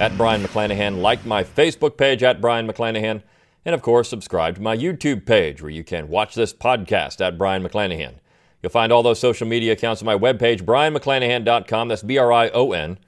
at 0.00 0.16
Brion 0.16 0.42
McClanahan. 0.42 1.00
Like 1.00 1.24
my 1.24 1.42
Facebook 1.42 1.96
page 1.96 2.22
at 2.22 2.40
Brion 2.40 2.66
McClanahan. 2.66 3.22
And 3.64 3.74
of 3.74 3.82
course, 3.82 4.08
subscribe 4.08 4.56
to 4.56 4.62
my 4.62 4.76
YouTube 4.76 5.26
page 5.26 5.60
where 5.60 5.70
you 5.70 5.82
can 5.82 6.08
watch 6.08 6.34
this 6.34 6.52
podcast 6.52 7.20
at 7.20 7.38
Brion 7.38 7.62
McClanahan. 7.62 8.14
You'll 8.62 8.70
find 8.70 8.92
all 8.92 9.02
those 9.02 9.18
social 9.18 9.46
media 9.46 9.72
accounts 9.72 10.02
on 10.02 10.06
my 10.06 10.16
webpage, 10.16 10.62
brionmcclanahan.com. 10.62 11.88
That's 11.88 12.02
B 12.02 12.18
R 12.18 12.32
I 12.32 12.48
O 12.50 12.72
N, 12.72 12.98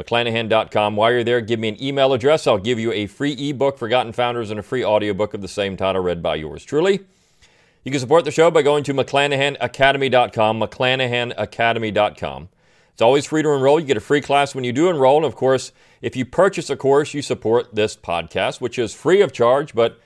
McClanahan.com. 0.00 0.96
While 0.96 1.12
you're 1.12 1.24
there, 1.24 1.40
give 1.40 1.60
me 1.60 1.68
an 1.68 1.82
email 1.82 2.12
address. 2.12 2.46
I'll 2.46 2.58
give 2.58 2.78
you 2.78 2.92
a 2.92 3.06
free 3.06 3.32
ebook, 3.32 3.78
Forgotten 3.78 4.12
Founders, 4.12 4.50
and 4.50 4.60
a 4.60 4.62
free 4.62 4.84
audiobook 4.84 5.34
of 5.34 5.40
the 5.40 5.48
same 5.48 5.76
title 5.76 6.02
read 6.02 6.22
by 6.22 6.36
yours 6.36 6.64
truly. 6.64 7.00
You 7.84 7.90
can 7.90 8.00
support 8.00 8.24
the 8.24 8.30
show 8.30 8.50
by 8.50 8.62
going 8.62 8.82
to 8.84 8.94
McClanahanacademy.com, 8.94 10.60
McClanahanacademy.com. 10.60 12.48
It's 12.94 13.02
always 13.02 13.26
free 13.26 13.42
to 13.42 13.50
enroll. 13.50 13.78
You 13.78 13.86
get 13.86 13.96
a 13.96 14.00
free 14.00 14.20
class 14.20 14.54
when 14.54 14.64
you 14.64 14.72
do 14.72 14.88
enroll. 14.88 15.18
And 15.18 15.26
of 15.26 15.34
course, 15.34 15.72
if 16.00 16.16
you 16.16 16.24
purchase 16.24 16.70
a 16.70 16.76
course, 16.76 17.12
you 17.12 17.22
support 17.22 17.74
this 17.74 17.96
podcast, 17.96 18.60
which 18.60 18.78
is 18.78 18.94
free 18.94 19.20
of 19.20 19.32
charge, 19.32 19.74
but 19.74 20.00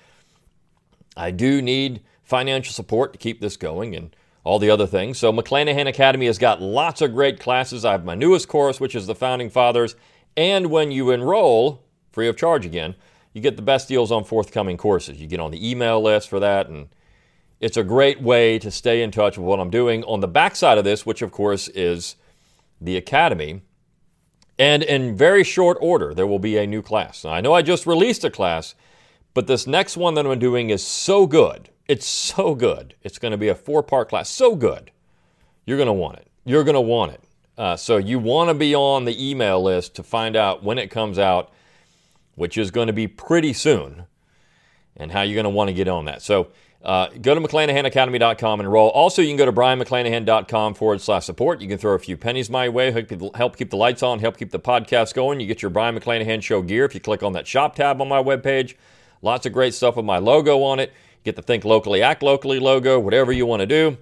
I 1.17 1.31
do 1.31 1.61
need 1.61 2.01
financial 2.23 2.73
support 2.73 3.13
to 3.13 3.19
keep 3.19 3.41
this 3.41 3.57
going 3.57 3.95
and 3.95 4.17
all 4.43 4.59
the 4.59 4.71
other 4.71 4.87
things. 4.87 5.19
So, 5.19 5.33
McClanahan 5.33 5.87
Academy 5.87 6.27
has 6.27 6.39
got 6.39 6.63
lots 6.63 7.03
of 7.03 7.13
great 7.13 7.39
classes. 7.39 7.85
I 7.85 7.93
have 7.93 8.05
my 8.07 8.15
newest 8.15 8.49
course, 8.49 8.81
which 8.81 8.95
is 8.95 9.07
the 9.07 9.15
Founding 9.15 9.51
Fathers. 9.51 9.95
And 10.35 10.71
when 10.71 10.91
you 10.91 11.11
enroll, 11.11 11.85
free 12.11 12.29
of 12.29 12.37
charge 12.37 12.65
again, 12.65 12.95
you 13.35 13.43
get 13.43 13.57
the 13.57 13.63
best 13.63 13.87
deals 13.89 14.11
on 14.11 14.25
forthcoming 14.25 14.79
courses. 14.79 15.21
You 15.21 15.27
get 15.27 15.41
on 15.41 15.51
the 15.51 15.71
email 15.71 16.01
list 16.01 16.29
for 16.29 16.41
that 16.41 16.69
and 16.69 16.89
it's 17.61 17.77
a 17.77 17.83
great 17.83 18.23
way 18.23 18.59
to 18.61 18.71
stay 18.71 19.03
in 19.03 19.11
touch 19.11 19.37
with 19.37 19.47
what 19.47 19.59
I'm 19.59 19.71
doing 19.71 20.05
on 20.05 20.21
the 20.21 20.29
backside 20.29 20.79
of 20.79 20.85
this, 20.85 21.05
which 21.05 21.23
of 21.23 21.33
course 21.33 21.69
is 21.69 22.17
the 22.81 22.97
Academy. 22.97 23.63
And 24.59 24.83
in 24.83 25.17
very 25.17 25.45
short 25.45 25.79
order, 25.81 26.15
there 26.15 26.27
will 26.27 26.39
be 26.39 26.57
a 26.57 26.67
new 26.67 26.83
class. 26.83 27.25
Now, 27.25 27.33
I 27.33 27.41
know 27.41 27.55
I 27.55 27.63
just 27.63 27.87
released 27.87 28.25
a 28.25 28.31
class, 28.31 28.75
but 29.35 29.47
this 29.47 29.67
next 29.67 29.97
one 29.97 30.15
that 30.15 30.27
I'm 30.27 30.39
doing 30.39 30.71
is 30.71 30.85
so 30.85 31.27
good. 31.27 31.71
It's 31.87 32.07
so 32.07 32.55
good. 32.55 32.95
It's 33.03 33.19
going 33.19 33.33
to 33.33 33.39
be 33.39 33.49
a 33.49 33.55
four 33.55 33.83
part 33.83 34.09
class. 34.09 34.29
So 34.29 34.57
good. 34.57 34.91
You're 35.65 35.77
going 35.77 35.87
to 35.87 35.93
want 35.93 36.19
it. 36.19 36.27
You're 36.45 36.65
going 36.65 36.75
to 36.75 36.81
want 36.81 37.13
it. 37.13 37.23
Uh, 37.57 37.77
so 37.77 37.97
you 37.97 38.19
want 38.19 38.49
to 38.51 38.55
be 38.55 38.75
on 38.75 39.05
the 39.05 39.31
email 39.31 39.63
list 39.63 39.95
to 39.97 40.03
find 40.03 40.37
out 40.37 40.63
when 40.63 40.79
it 40.79 40.89
comes 40.89 41.19
out, 41.19 41.53
which 42.37 42.57
is 42.57 42.71
going 42.71 42.87
to 42.87 42.93
be 42.93 43.09
pretty 43.09 43.53
soon, 43.53 44.05
and 44.97 45.13
how 45.13 45.23
you're 45.23 45.35
going 45.35 45.45
to 45.45 45.51
want 45.51 45.69
to 45.69 45.75
get 45.75 45.89
on 45.89 46.05
that. 46.05 46.23
So 46.23 46.49
uh, 46.83 47.09
go 47.21 47.35
to 47.35 47.41
McClanahanacademy.com 47.41 48.61
and 48.61 48.67
enroll. 48.67 48.89
Also, 48.91 49.21
you 49.21 49.29
can 49.29 49.37
go 49.37 49.47
to 49.47 49.53
BrionMcClanahan.com 49.53 50.75
forward 50.75 51.01
slash 51.01 51.25
support. 51.25 51.61
You 51.61 51.69
can 51.69 51.79
throw 51.79 51.95
a 51.95 51.99
few 51.99 52.17
pennies 52.17 52.49
my 52.49 52.69
way, 52.69 52.93
help 53.35 53.57
keep 53.57 53.71
the 53.71 53.77
lights 53.77 54.03
on, 54.03 54.21
help 54.21 54.39
keep 54.39 54.51
the 54.51 54.61
podcast 54.61 55.15
going. 55.15 55.41
You 55.41 55.47
get 55.47 55.61
your 55.61 55.71
Brion 55.71 55.99
McClanahan 55.99 56.43
Show 56.43 56.63
gear 56.63 56.85
if 56.85 56.95
you 56.95 57.01
click 57.01 57.23
on 57.23 57.33
that 57.33 57.47
shop 57.47 57.75
tab 57.75 58.01
on 58.01 58.09
my 58.09 58.23
webpage. 58.23 58.75
Lots 59.23 59.45
of 59.47 59.53
great 59.53 59.75
stuff 59.75 59.97
with 59.97 60.05
my 60.05 60.19
logo 60.19 60.63
on 60.63 60.79
it. 60.79 60.91
You 60.91 61.33
get 61.33 61.37
the 61.37 61.43
Think 61.43 61.65
Locally, 61.65 62.01
Act 62.01 62.23
Locally 62.23 62.61
logo, 62.61 63.01
whatever 63.01 63.33
you 63.33 63.45
want 63.45 63.61
to 63.61 63.67
do. 63.67 63.99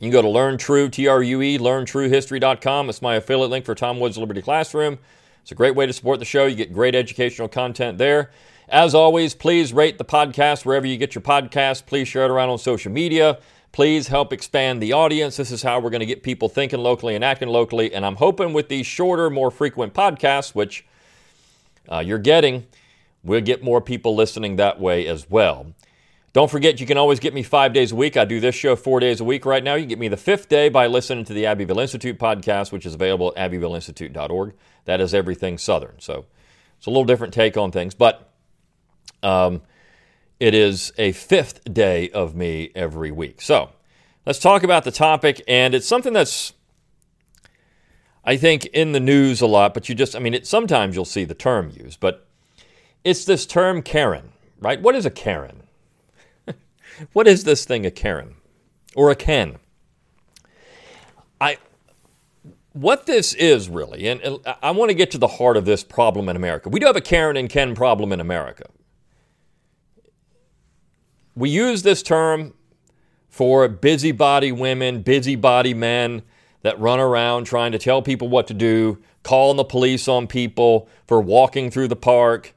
You 0.00 0.06
can 0.06 0.10
go 0.10 0.22
to 0.22 0.28
Learn 0.28 0.56
True, 0.56 0.88
T 0.88 1.08
R 1.08 1.22
U 1.22 1.42
E, 1.42 1.58
LearnTrueHistory.com. 1.58 2.88
It's 2.88 3.02
my 3.02 3.16
affiliate 3.16 3.50
link 3.50 3.64
for 3.66 3.74
Tom 3.74 4.00
Woods 4.00 4.16
Liberty 4.16 4.40
Classroom. 4.40 4.98
It's 5.42 5.52
a 5.52 5.56
great 5.56 5.74
way 5.74 5.86
to 5.86 5.92
support 5.92 6.20
the 6.20 6.24
show. 6.24 6.46
You 6.46 6.54
get 6.54 6.72
great 6.72 6.94
educational 6.94 7.48
content 7.48 7.98
there. 7.98 8.30
As 8.70 8.94
always, 8.94 9.34
please 9.34 9.72
rate 9.72 9.96
the 9.96 10.04
podcast 10.04 10.66
wherever 10.66 10.86
you 10.86 10.98
get 10.98 11.14
your 11.14 11.22
podcast. 11.22 11.86
Please 11.86 12.06
share 12.06 12.26
it 12.26 12.30
around 12.30 12.50
on 12.50 12.58
social 12.58 12.92
media. 12.92 13.38
Please 13.72 14.08
help 14.08 14.30
expand 14.30 14.82
the 14.82 14.92
audience. 14.92 15.38
This 15.38 15.50
is 15.50 15.62
how 15.62 15.80
we're 15.80 15.88
going 15.88 16.00
to 16.00 16.06
get 16.06 16.22
people 16.22 16.50
thinking 16.50 16.80
locally 16.80 17.14
and 17.14 17.24
acting 17.24 17.48
locally. 17.48 17.94
And 17.94 18.04
I'm 18.04 18.16
hoping 18.16 18.52
with 18.52 18.68
these 18.68 18.86
shorter, 18.86 19.30
more 19.30 19.50
frequent 19.50 19.94
podcasts, 19.94 20.54
which 20.54 20.86
uh, 21.90 22.00
you're 22.00 22.18
getting, 22.18 22.66
we'll 23.24 23.40
get 23.40 23.62
more 23.62 23.80
people 23.80 24.14
listening 24.14 24.56
that 24.56 24.78
way 24.78 25.06
as 25.06 25.30
well. 25.30 25.72
Don't 26.34 26.50
forget, 26.50 26.78
you 26.78 26.86
can 26.86 26.98
always 26.98 27.20
get 27.20 27.32
me 27.32 27.42
five 27.42 27.72
days 27.72 27.92
a 27.92 27.96
week. 27.96 28.18
I 28.18 28.26
do 28.26 28.38
this 28.38 28.54
show 28.54 28.76
four 28.76 29.00
days 29.00 29.18
a 29.20 29.24
week 29.24 29.46
right 29.46 29.64
now. 29.64 29.76
You 29.76 29.82
can 29.82 29.88
get 29.88 29.98
me 29.98 30.08
the 30.08 30.18
fifth 30.18 30.50
day 30.50 30.68
by 30.68 30.86
listening 30.86 31.24
to 31.24 31.32
the 31.32 31.46
Abbeville 31.46 31.80
Institute 31.80 32.18
podcast, 32.18 32.70
which 32.70 32.84
is 32.84 32.94
available 32.94 33.32
at 33.34 33.50
abbevilleinstitute.org. 33.50 34.52
That 34.84 35.00
is 35.00 35.14
everything 35.14 35.56
Southern. 35.56 35.98
So 36.00 36.26
it's 36.76 36.86
a 36.86 36.90
little 36.90 37.06
different 37.06 37.32
take 37.32 37.56
on 37.56 37.72
things. 37.72 37.94
But 37.94 38.27
um, 39.22 39.62
it 40.40 40.54
is 40.54 40.92
a 40.98 41.12
fifth 41.12 41.72
day 41.72 42.10
of 42.10 42.34
me 42.34 42.70
every 42.74 43.10
week. 43.10 43.40
So 43.40 43.70
let's 44.24 44.38
talk 44.38 44.62
about 44.62 44.84
the 44.84 44.92
topic. 44.92 45.42
And 45.48 45.74
it's 45.74 45.86
something 45.86 46.12
that's, 46.12 46.52
I 48.24 48.36
think, 48.36 48.66
in 48.66 48.92
the 48.92 49.00
news 49.00 49.40
a 49.40 49.46
lot, 49.46 49.74
but 49.74 49.88
you 49.88 49.94
just, 49.94 50.14
I 50.14 50.20
mean, 50.20 50.34
it, 50.34 50.46
sometimes 50.46 50.94
you'll 50.94 51.04
see 51.04 51.24
the 51.24 51.34
term 51.34 51.70
used, 51.70 51.98
but 51.98 52.26
it's 53.04 53.24
this 53.24 53.46
term 53.46 53.82
Karen, 53.82 54.32
right? 54.60 54.80
What 54.80 54.94
is 54.94 55.06
a 55.06 55.10
Karen? 55.10 55.64
what 57.12 57.26
is 57.26 57.44
this 57.44 57.64
thing, 57.64 57.84
a 57.84 57.90
Karen? 57.90 58.34
Or 58.94 59.10
a 59.10 59.16
Ken? 59.16 59.56
I, 61.40 61.58
what 62.72 63.06
this 63.06 63.34
is 63.34 63.68
really, 63.68 64.06
and 64.06 64.20
I 64.62 64.70
want 64.70 64.90
to 64.90 64.94
get 64.94 65.10
to 65.12 65.18
the 65.18 65.26
heart 65.26 65.56
of 65.56 65.64
this 65.64 65.82
problem 65.82 66.28
in 66.28 66.36
America. 66.36 66.68
We 66.68 66.78
do 66.78 66.86
have 66.86 66.96
a 66.96 67.00
Karen 67.00 67.36
and 67.36 67.48
Ken 67.48 67.74
problem 67.74 68.12
in 68.12 68.20
America 68.20 68.64
we 71.38 71.50
use 71.50 71.82
this 71.82 72.02
term 72.02 72.52
for 73.28 73.68
busybody 73.68 74.50
women, 74.50 75.02
busybody 75.02 75.72
men 75.72 76.22
that 76.62 76.78
run 76.80 76.98
around 76.98 77.44
trying 77.44 77.70
to 77.70 77.78
tell 77.78 78.02
people 78.02 78.28
what 78.28 78.48
to 78.48 78.54
do, 78.54 78.98
calling 79.22 79.56
the 79.56 79.64
police 79.64 80.08
on 80.08 80.26
people 80.26 80.88
for 81.06 81.20
walking 81.20 81.70
through 81.70 81.86
the 81.86 81.96
park, 81.96 82.54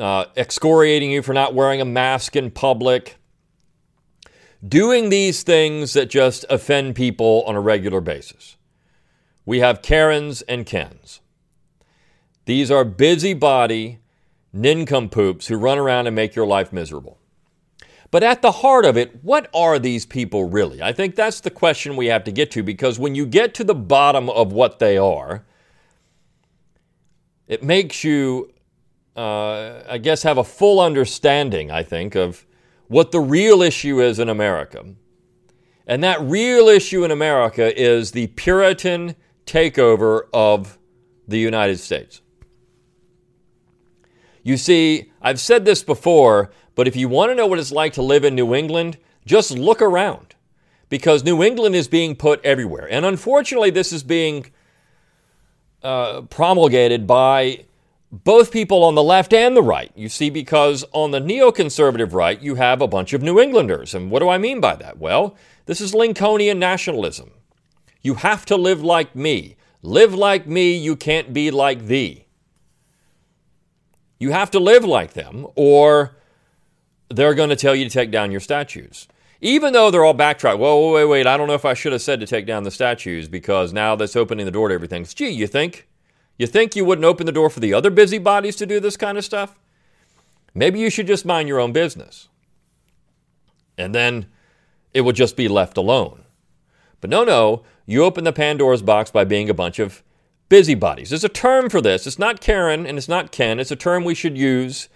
uh, 0.00 0.24
excoriating 0.36 1.12
you 1.12 1.22
for 1.22 1.32
not 1.32 1.54
wearing 1.54 1.80
a 1.80 1.84
mask 1.84 2.34
in 2.34 2.50
public, 2.50 3.16
doing 4.66 5.08
these 5.08 5.44
things 5.44 5.92
that 5.92 6.10
just 6.10 6.44
offend 6.50 6.96
people 6.96 7.44
on 7.46 7.54
a 7.54 7.60
regular 7.60 8.00
basis. 8.00 8.56
We 9.44 9.60
have 9.60 9.80
Karens 9.80 10.42
and 10.42 10.66
Kens. 10.66 11.20
These 12.46 12.68
are 12.68 12.84
busybody 12.84 14.00
nincompoops 14.52 15.46
who 15.46 15.56
run 15.56 15.78
around 15.78 16.08
and 16.08 16.16
make 16.16 16.34
your 16.34 16.46
life 16.46 16.72
miserable. 16.72 17.15
But 18.10 18.22
at 18.22 18.42
the 18.42 18.52
heart 18.52 18.84
of 18.84 18.96
it, 18.96 19.22
what 19.24 19.50
are 19.52 19.78
these 19.78 20.06
people 20.06 20.48
really? 20.48 20.82
I 20.82 20.92
think 20.92 21.16
that's 21.16 21.40
the 21.40 21.50
question 21.50 21.96
we 21.96 22.06
have 22.06 22.24
to 22.24 22.32
get 22.32 22.50
to 22.52 22.62
because 22.62 22.98
when 22.98 23.14
you 23.14 23.26
get 23.26 23.54
to 23.54 23.64
the 23.64 23.74
bottom 23.74 24.30
of 24.30 24.52
what 24.52 24.78
they 24.78 24.96
are, 24.96 25.44
it 27.48 27.62
makes 27.62 28.04
you, 28.04 28.52
uh, 29.16 29.82
I 29.88 29.98
guess, 29.98 30.22
have 30.22 30.38
a 30.38 30.44
full 30.44 30.80
understanding, 30.80 31.70
I 31.70 31.82
think, 31.82 32.14
of 32.14 32.46
what 32.88 33.12
the 33.12 33.20
real 33.20 33.62
issue 33.62 34.00
is 34.00 34.18
in 34.18 34.28
America. 34.28 34.84
And 35.86 36.02
that 36.02 36.20
real 36.20 36.68
issue 36.68 37.04
in 37.04 37.10
America 37.10 37.78
is 37.80 38.12
the 38.12 38.28
Puritan 38.28 39.14
takeover 39.46 40.22
of 40.32 40.78
the 41.28 41.38
United 41.38 41.78
States. 41.78 42.20
You 44.42 44.56
see, 44.56 45.12
I've 45.20 45.40
said 45.40 45.64
this 45.64 45.82
before, 45.82 46.50
but 46.76 46.86
if 46.86 46.94
you 46.94 47.08
want 47.08 47.30
to 47.30 47.34
know 47.34 47.46
what 47.48 47.58
it's 47.58 47.72
like 47.72 47.94
to 47.94 48.02
live 48.02 48.24
in 48.24 48.36
New 48.36 48.54
England, 48.54 48.98
just 49.24 49.50
look 49.50 49.82
around 49.82 50.36
because 50.88 51.24
New 51.24 51.42
England 51.42 51.74
is 51.74 51.88
being 51.88 52.14
put 52.14 52.44
everywhere. 52.44 52.86
And 52.88 53.04
unfortunately, 53.04 53.70
this 53.70 53.92
is 53.92 54.04
being 54.04 54.46
uh, 55.82 56.20
promulgated 56.22 57.06
by 57.06 57.64
both 58.12 58.52
people 58.52 58.84
on 58.84 58.94
the 58.94 59.02
left 59.02 59.32
and 59.32 59.56
the 59.56 59.62
right. 59.62 59.90
You 59.96 60.08
see, 60.08 60.30
because 60.30 60.84
on 60.92 61.10
the 61.10 61.20
neoconservative 61.20 62.12
right, 62.12 62.40
you 62.40 62.54
have 62.54 62.80
a 62.80 62.86
bunch 62.86 63.12
of 63.12 63.22
New 63.22 63.40
Englanders. 63.40 63.94
And 63.94 64.10
what 64.10 64.20
do 64.20 64.28
I 64.28 64.38
mean 64.38 64.60
by 64.60 64.76
that? 64.76 64.98
Well, 64.98 65.36
this 65.64 65.80
is 65.80 65.94
Lincolnian 65.94 66.58
nationalism. 66.58 67.30
You 68.02 68.14
have 68.14 68.46
to 68.46 68.56
live 68.56 68.82
like 68.82 69.16
me. 69.16 69.56
Live 69.82 70.14
like 70.14 70.46
me, 70.46 70.76
you 70.76 70.94
can't 70.94 71.32
be 71.32 71.50
like 71.50 71.86
thee. 71.86 72.26
You 74.18 74.30
have 74.32 74.50
to 74.52 74.58
live 74.58 74.84
like 74.84 75.12
them, 75.12 75.46
or 75.54 76.16
they're 77.08 77.34
going 77.34 77.50
to 77.50 77.56
tell 77.56 77.74
you 77.74 77.84
to 77.84 77.90
take 77.90 78.10
down 78.10 78.30
your 78.30 78.40
statues. 78.40 79.08
Even 79.40 79.72
though 79.72 79.90
they're 79.90 80.04
all 80.04 80.14
backtracked, 80.14 80.58
well, 80.58 80.92
wait, 80.92 81.04
wait, 81.04 81.26
I 81.26 81.36
don't 81.36 81.46
know 81.46 81.54
if 81.54 81.64
I 81.64 81.74
should 81.74 81.92
have 81.92 82.02
said 82.02 82.20
to 82.20 82.26
take 82.26 82.46
down 82.46 82.62
the 82.62 82.70
statues 82.70 83.28
because 83.28 83.72
now 83.72 83.94
that's 83.94 84.16
opening 84.16 84.46
the 84.46 84.52
door 84.52 84.68
to 84.68 84.74
everything. 84.74 85.04
Gee, 85.04 85.28
you 85.28 85.46
think? 85.46 85.86
You 86.38 86.46
think 86.46 86.74
you 86.74 86.84
wouldn't 86.84 87.04
open 87.04 87.26
the 87.26 87.32
door 87.32 87.50
for 87.50 87.60
the 87.60 87.74
other 87.74 87.90
busybodies 87.90 88.56
to 88.56 88.66
do 88.66 88.80
this 88.80 88.96
kind 88.96 89.18
of 89.18 89.24
stuff? 89.24 89.58
Maybe 90.54 90.80
you 90.80 90.90
should 90.90 91.06
just 91.06 91.26
mind 91.26 91.48
your 91.48 91.60
own 91.60 91.72
business. 91.72 92.28
And 93.76 93.94
then 93.94 94.26
it 94.94 95.02
will 95.02 95.12
just 95.12 95.36
be 95.36 95.48
left 95.48 95.76
alone. 95.76 96.24
But 97.00 97.10
no, 97.10 97.24
no, 97.24 97.62
you 97.84 98.02
open 98.04 98.24
the 98.24 98.32
Pandora's 98.32 98.82
box 98.82 99.10
by 99.10 99.24
being 99.24 99.50
a 99.50 99.54
bunch 99.54 99.78
of 99.78 100.02
busybodies. 100.48 101.10
There's 101.10 101.24
a 101.24 101.28
term 101.28 101.68
for 101.68 101.80
this. 101.82 102.06
It's 102.06 102.18
not 102.18 102.40
Karen 102.40 102.86
and 102.86 102.96
it's 102.96 103.08
not 103.08 103.32
Ken. 103.32 103.60
It's 103.60 103.70
a 103.70 103.76
term 103.76 104.04
we 104.04 104.14
should 104.14 104.38
use. 104.38 104.88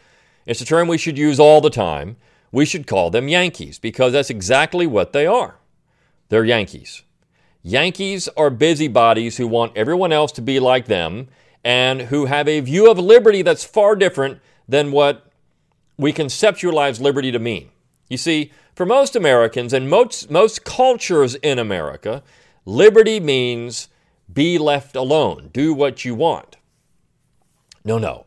It's 0.46 0.60
a 0.60 0.64
term 0.64 0.88
we 0.88 0.98
should 0.98 1.18
use 1.18 1.38
all 1.38 1.60
the 1.60 1.70
time. 1.70 2.16
We 2.52 2.64
should 2.64 2.86
call 2.86 3.10
them 3.10 3.28
Yankees 3.28 3.78
because 3.78 4.12
that's 4.12 4.30
exactly 4.30 4.86
what 4.86 5.12
they 5.12 5.26
are. 5.26 5.56
They're 6.28 6.44
Yankees. 6.44 7.02
Yankees 7.62 8.28
are 8.36 8.50
busybodies 8.50 9.36
who 9.36 9.46
want 9.46 9.76
everyone 9.76 10.12
else 10.12 10.32
to 10.32 10.42
be 10.42 10.58
like 10.58 10.86
them 10.86 11.28
and 11.62 12.02
who 12.02 12.26
have 12.26 12.48
a 12.48 12.60
view 12.60 12.90
of 12.90 12.98
liberty 12.98 13.42
that's 13.42 13.64
far 13.64 13.94
different 13.94 14.40
than 14.68 14.92
what 14.92 15.30
we 15.98 16.12
conceptualize 16.12 17.00
liberty 17.00 17.30
to 17.30 17.38
mean. 17.38 17.68
You 18.08 18.16
see, 18.16 18.52
for 18.74 18.86
most 18.86 19.14
Americans 19.14 19.72
and 19.72 19.90
most, 19.90 20.30
most 20.30 20.64
cultures 20.64 21.34
in 21.36 21.58
America, 21.58 22.22
liberty 22.64 23.20
means 23.20 23.88
be 24.32 24.56
left 24.56 24.96
alone, 24.96 25.50
do 25.52 25.74
what 25.74 26.04
you 26.04 26.14
want. 26.14 26.56
No, 27.84 27.98
no. 27.98 28.26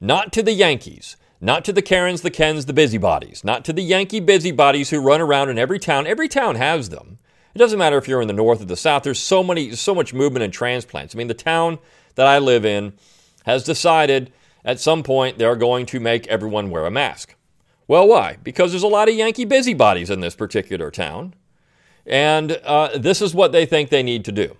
Not 0.00 0.32
to 0.32 0.42
the 0.42 0.52
Yankees, 0.52 1.16
not 1.44 1.62
to 1.66 1.74
the 1.74 1.82
Karens, 1.82 2.22
the 2.22 2.30
Kens, 2.30 2.64
the 2.64 2.72
busybodies, 2.72 3.44
not 3.44 3.66
to 3.66 3.72
the 3.74 3.82
Yankee 3.82 4.18
busybodies 4.18 4.88
who 4.88 4.98
run 4.98 5.20
around 5.20 5.50
in 5.50 5.58
every 5.58 5.78
town. 5.78 6.06
Every 6.06 6.26
town 6.26 6.54
has 6.54 6.88
them. 6.88 7.18
It 7.54 7.58
doesn't 7.58 7.78
matter 7.78 7.98
if 7.98 8.08
you're 8.08 8.22
in 8.22 8.28
the 8.28 8.32
north 8.32 8.62
or 8.62 8.64
the 8.64 8.78
south. 8.78 9.02
There's 9.02 9.18
so 9.18 9.42
many, 9.42 9.72
so 9.72 9.94
much 9.94 10.14
movement 10.14 10.42
and 10.42 10.50
transplants. 10.50 11.14
I 11.14 11.18
mean, 11.18 11.26
the 11.28 11.34
town 11.34 11.78
that 12.14 12.26
I 12.26 12.38
live 12.38 12.64
in 12.64 12.94
has 13.44 13.62
decided 13.62 14.32
at 14.64 14.80
some 14.80 15.02
point 15.02 15.36
they're 15.36 15.54
going 15.54 15.84
to 15.86 16.00
make 16.00 16.26
everyone 16.28 16.70
wear 16.70 16.86
a 16.86 16.90
mask. 16.90 17.34
Well, 17.86 18.08
why? 18.08 18.38
Because 18.42 18.72
there's 18.72 18.82
a 18.82 18.88
lot 18.88 19.10
of 19.10 19.14
Yankee 19.14 19.44
busybodies 19.44 20.08
in 20.08 20.20
this 20.20 20.34
particular 20.34 20.90
town. 20.90 21.34
And 22.06 22.52
uh, 22.64 22.96
this 22.96 23.20
is 23.20 23.34
what 23.34 23.52
they 23.52 23.66
think 23.66 23.90
they 23.90 24.02
need 24.02 24.24
to 24.24 24.32
do. 24.32 24.56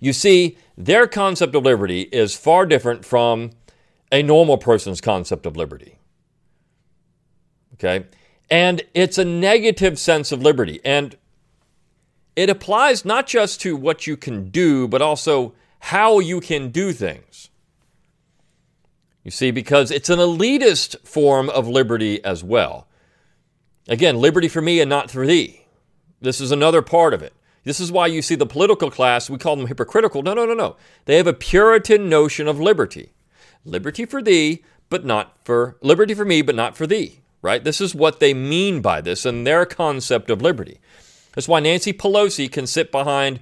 You 0.00 0.12
see, 0.12 0.56
their 0.76 1.06
concept 1.06 1.54
of 1.54 1.62
liberty 1.62 2.02
is 2.02 2.34
far 2.34 2.66
different 2.66 3.04
from 3.04 3.50
a 4.12 4.22
normal 4.22 4.58
person's 4.58 5.00
concept 5.00 5.46
of 5.46 5.56
liberty. 5.56 5.98
Okay? 7.74 8.06
And 8.50 8.82
it's 8.94 9.18
a 9.18 9.24
negative 9.24 9.98
sense 9.98 10.32
of 10.32 10.42
liberty. 10.42 10.80
And 10.84 11.16
it 12.36 12.50
applies 12.50 13.04
not 13.04 13.26
just 13.26 13.60
to 13.62 13.76
what 13.76 14.06
you 14.06 14.16
can 14.16 14.50
do, 14.50 14.88
but 14.88 15.02
also 15.02 15.54
how 15.80 16.18
you 16.18 16.40
can 16.40 16.70
do 16.70 16.92
things. 16.92 17.48
You 19.24 19.30
see, 19.30 19.50
because 19.50 19.90
it's 19.90 20.10
an 20.10 20.18
elitist 20.18 20.98
form 21.06 21.50
of 21.50 21.68
liberty 21.68 22.22
as 22.24 22.42
well. 22.42 22.88
Again, 23.88 24.16
liberty 24.16 24.48
for 24.48 24.62
me 24.62 24.80
and 24.80 24.88
not 24.88 25.10
for 25.10 25.26
thee. 25.26 25.66
This 26.20 26.40
is 26.40 26.50
another 26.50 26.82
part 26.82 27.14
of 27.14 27.22
it. 27.22 27.32
This 27.64 27.80
is 27.80 27.92
why 27.92 28.06
you 28.06 28.22
see 28.22 28.34
the 28.34 28.46
political 28.46 28.90
class, 28.90 29.28
we 29.28 29.36
call 29.38 29.56
them 29.56 29.66
hypocritical. 29.66 30.22
No, 30.22 30.32
no, 30.32 30.46
no, 30.46 30.54
no. 30.54 30.76
They 31.04 31.16
have 31.16 31.26
a 31.26 31.34
Puritan 31.34 32.08
notion 32.08 32.48
of 32.48 32.58
liberty. 32.58 33.12
Liberty 33.64 34.04
for 34.04 34.22
thee, 34.22 34.64
but 34.88 35.04
not 35.04 35.36
for 35.44 35.76
liberty 35.80 36.14
for 36.14 36.24
me, 36.24 36.42
but 36.42 36.54
not 36.54 36.76
for 36.76 36.86
thee. 36.86 37.20
Right? 37.42 37.64
This 37.64 37.80
is 37.80 37.94
what 37.94 38.20
they 38.20 38.34
mean 38.34 38.82
by 38.82 39.00
this 39.00 39.24
and 39.24 39.46
their 39.46 39.64
concept 39.64 40.30
of 40.30 40.42
liberty. 40.42 40.78
That's 41.34 41.48
why 41.48 41.60
Nancy 41.60 41.92
Pelosi 41.92 42.50
can 42.50 42.66
sit 42.66 42.90
behind 42.92 43.40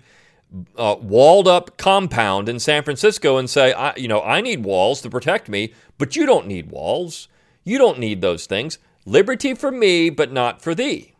a 0.76 0.94
walled 0.96 1.48
up 1.48 1.76
compound 1.76 2.48
in 2.48 2.58
San 2.58 2.82
Francisco 2.82 3.36
and 3.36 3.50
say, 3.50 3.72
I, 3.72 3.94
you 3.96 4.08
know, 4.08 4.22
I 4.22 4.40
need 4.40 4.64
walls 4.64 5.00
to 5.02 5.10
protect 5.10 5.48
me, 5.48 5.74
but 5.98 6.16
you 6.16 6.26
don't 6.26 6.46
need 6.46 6.70
walls. 6.70 7.28
You 7.64 7.78
don't 7.78 7.98
need 7.98 8.20
those 8.20 8.46
things. 8.46 8.78
Liberty 9.04 9.54
for 9.54 9.70
me, 9.70 10.10
but 10.10 10.32
not 10.32 10.62
for 10.62 10.74
thee. 10.74 11.14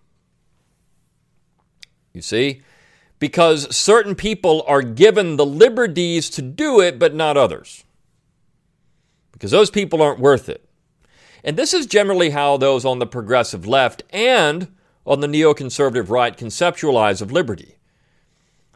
You 2.13 2.23
see? 2.23 2.63
Because 3.19 3.75
certain 3.75 4.15
people 4.15 4.65
are 4.67 4.83
given 4.83 5.37
the 5.37 5.47
liberties 5.47 6.31
to 6.31 6.43
do 6.43 6.81
it, 6.81 6.99
but 6.99 7.15
not 7.15 7.37
others. 7.37 7.85
Because 9.39 9.53
those 9.53 9.71
people 9.71 10.03
aren't 10.03 10.19
worth 10.19 10.49
it. 10.49 10.69
And 11.45 11.57
this 11.57 11.73
is 11.73 11.87
generally 11.87 12.31
how 12.31 12.57
those 12.57 12.85
on 12.85 12.99
the 12.99 13.07
progressive 13.07 13.67
left 13.67 14.03
and 14.11 14.75
on 15.07 15.21
the 15.21 15.29
neoconservative 15.29 16.11
right 16.11 16.37
conceptualize 16.37 17.23
of 17.23 17.31
liberty. 17.31 17.77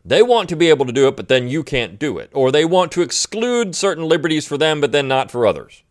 They 0.04 0.22
want 0.22 0.48
to 0.48 0.56
be 0.56 0.68
able 0.68 0.86
to 0.86 0.92
do 0.92 1.08
it, 1.08 1.16
but 1.16 1.28
then 1.28 1.48
you 1.48 1.64
can't 1.64 1.98
do 1.98 2.18
it. 2.18 2.30
Or 2.32 2.50
they 2.50 2.64
want 2.64 2.92
to 2.92 3.02
exclude 3.02 3.74
certain 3.74 4.04
liberties 4.04 4.46
for 4.46 4.56
them, 4.56 4.80
but 4.80 4.92
then 4.92 5.08
not 5.08 5.30
for 5.30 5.46
others. 5.46 5.82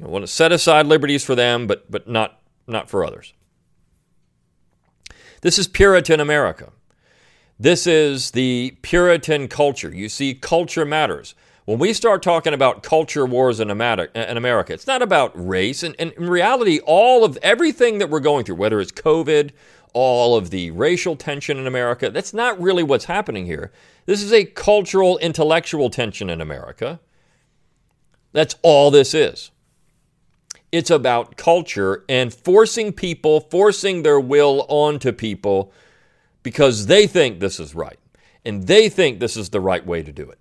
They 0.00 0.06
want 0.06 0.22
to 0.22 0.26
set 0.26 0.50
aside 0.50 0.86
liberties 0.86 1.24
for 1.24 1.34
them, 1.34 1.66
but, 1.66 1.90
but 1.90 2.08
not, 2.08 2.40
not 2.66 2.90
for 2.90 3.04
others. 3.04 3.32
This 5.42 5.58
is 5.58 5.68
Puritan 5.68 6.20
America. 6.20 6.72
This 7.58 7.86
is 7.86 8.32
the 8.32 8.76
Puritan 8.82 9.48
culture. 9.48 9.94
You 9.94 10.08
see, 10.08 10.34
culture 10.34 10.84
matters. 10.84 11.34
When 11.64 11.78
we 11.78 11.94
start 11.94 12.22
talking 12.22 12.52
about 12.52 12.82
culture 12.82 13.24
wars 13.24 13.58
in 13.58 13.70
America, 13.70 14.72
it's 14.72 14.86
not 14.86 15.00
about 15.00 15.32
race. 15.34 15.82
And, 15.82 15.94
in 15.94 16.12
reality, 16.28 16.78
all 16.84 17.24
of 17.24 17.38
everything 17.38 17.98
that 17.98 18.10
we're 18.10 18.20
going 18.20 18.44
through, 18.44 18.56
whether 18.56 18.80
it's 18.80 18.92
COVID 18.92 19.52
all 19.94 20.36
of 20.36 20.50
the 20.50 20.72
racial 20.72 21.16
tension 21.16 21.56
in 21.56 21.66
America. 21.66 22.10
That's 22.10 22.34
not 22.34 22.60
really 22.60 22.82
what's 22.82 23.06
happening 23.06 23.46
here. 23.46 23.72
This 24.04 24.22
is 24.22 24.32
a 24.32 24.44
cultural, 24.44 25.16
intellectual 25.18 25.88
tension 25.88 26.28
in 26.28 26.40
America. 26.40 27.00
That's 28.32 28.56
all 28.62 28.90
this 28.90 29.14
is. 29.14 29.52
It's 30.72 30.90
about 30.90 31.36
culture 31.36 32.04
and 32.08 32.34
forcing 32.34 32.92
people, 32.92 33.40
forcing 33.40 34.02
their 34.02 34.18
will 34.18 34.66
onto 34.68 35.12
people 35.12 35.72
because 36.42 36.86
they 36.86 37.06
think 37.06 37.38
this 37.38 37.60
is 37.60 37.74
right 37.74 37.98
and 38.44 38.66
they 38.66 38.88
think 38.88 39.20
this 39.20 39.36
is 39.36 39.50
the 39.50 39.60
right 39.60 39.86
way 39.86 40.02
to 40.02 40.12
do 40.12 40.28
it. 40.28 40.38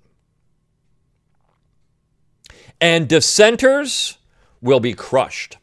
And 2.83 3.07
dissenters 3.07 4.17
will 4.61 4.81
be 4.81 4.93
crushed. 4.93 5.55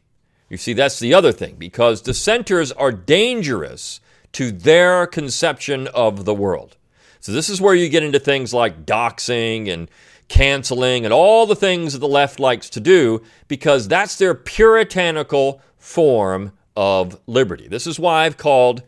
You 0.48 0.56
see, 0.56 0.72
that's 0.72 0.98
the 0.98 1.12
other 1.12 1.32
thing, 1.32 1.56
because 1.58 2.00
dissenters 2.00 2.72
are 2.72 2.90
dangerous 2.92 4.00
to 4.32 4.50
their 4.50 5.06
conception 5.06 5.86
of 5.88 6.24
the 6.24 6.32
world. 6.32 6.78
So, 7.20 7.30
this 7.32 7.50
is 7.50 7.60
where 7.60 7.74
you 7.74 7.90
get 7.90 8.02
into 8.02 8.18
things 8.18 8.54
like 8.54 8.86
doxing 8.86 9.68
and 9.68 9.90
canceling 10.28 11.04
and 11.04 11.12
all 11.12 11.44
the 11.44 11.54
things 11.54 11.92
that 11.92 11.98
the 11.98 12.08
left 12.08 12.40
likes 12.40 12.70
to 12.70 12.80
do, 12.80 13.20
because 13.48 13.86
that's 13.86 14.16
their 14.16 14.34
puritanical 14.34 15.60
form 15.76 16.52
of 16.74 17.20
liberty. 17.26 17.68
This 17.68 17.86
is 17.86 18.00
why 18.00 18.24
I've 18.24 18.38
called 18.38 18.82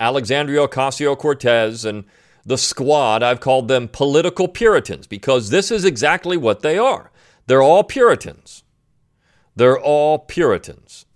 Alexandria 0.00 0.66
Ocasio 0.66 1.18
Cortez 1.18 1.84
and 1.84 2.04
the 2.46 2.56
squad, 2.56 3.22
I've 3.22 3.40
called 3.40 3.68
them 3.68 3.88
political 3.88 4.48
Puritans, 4.48 5.06
because 5.06 5.50
this 5.50 5.70
is 5.70 5.84
exactly 5.84 6.38
what 6.38 6.62
they 6.62 6.78
are. 6.78 7.10
They're 7.48 7.62
all 7.62 7.82
Puritans. 7.82 8.62
They're 9.56 9.80
all 9.80 10.18
Puritans. 10.18 11.06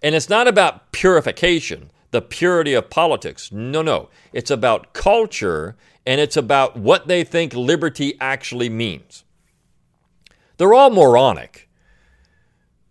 And 0.00 0.14
it's 0.14 0.28
not 0.28 0.46
about 0.46 0.92
purification, 0.92 1.90
the 2.12 2.22
purity 2.22 2.74
of 2.74 2.90
politics. 2.90 3.50
No, 3.50 3.82
no. 3.82 4.08
It's 4.32 4.52
about 4.52 4.92
culture 4.92 5.76
and 6.06 6.20
it's 6.20 6.36
about 6.36 6.76
what 6.76 7.08
they 7.08 7.24
think 7.24 7.54
liberty 7.54 8.16
actually 8.20 8.70
means. 8.70 9.24
They're 10.58 10.72
all 10.72 10.90
moronic 10.90 11.68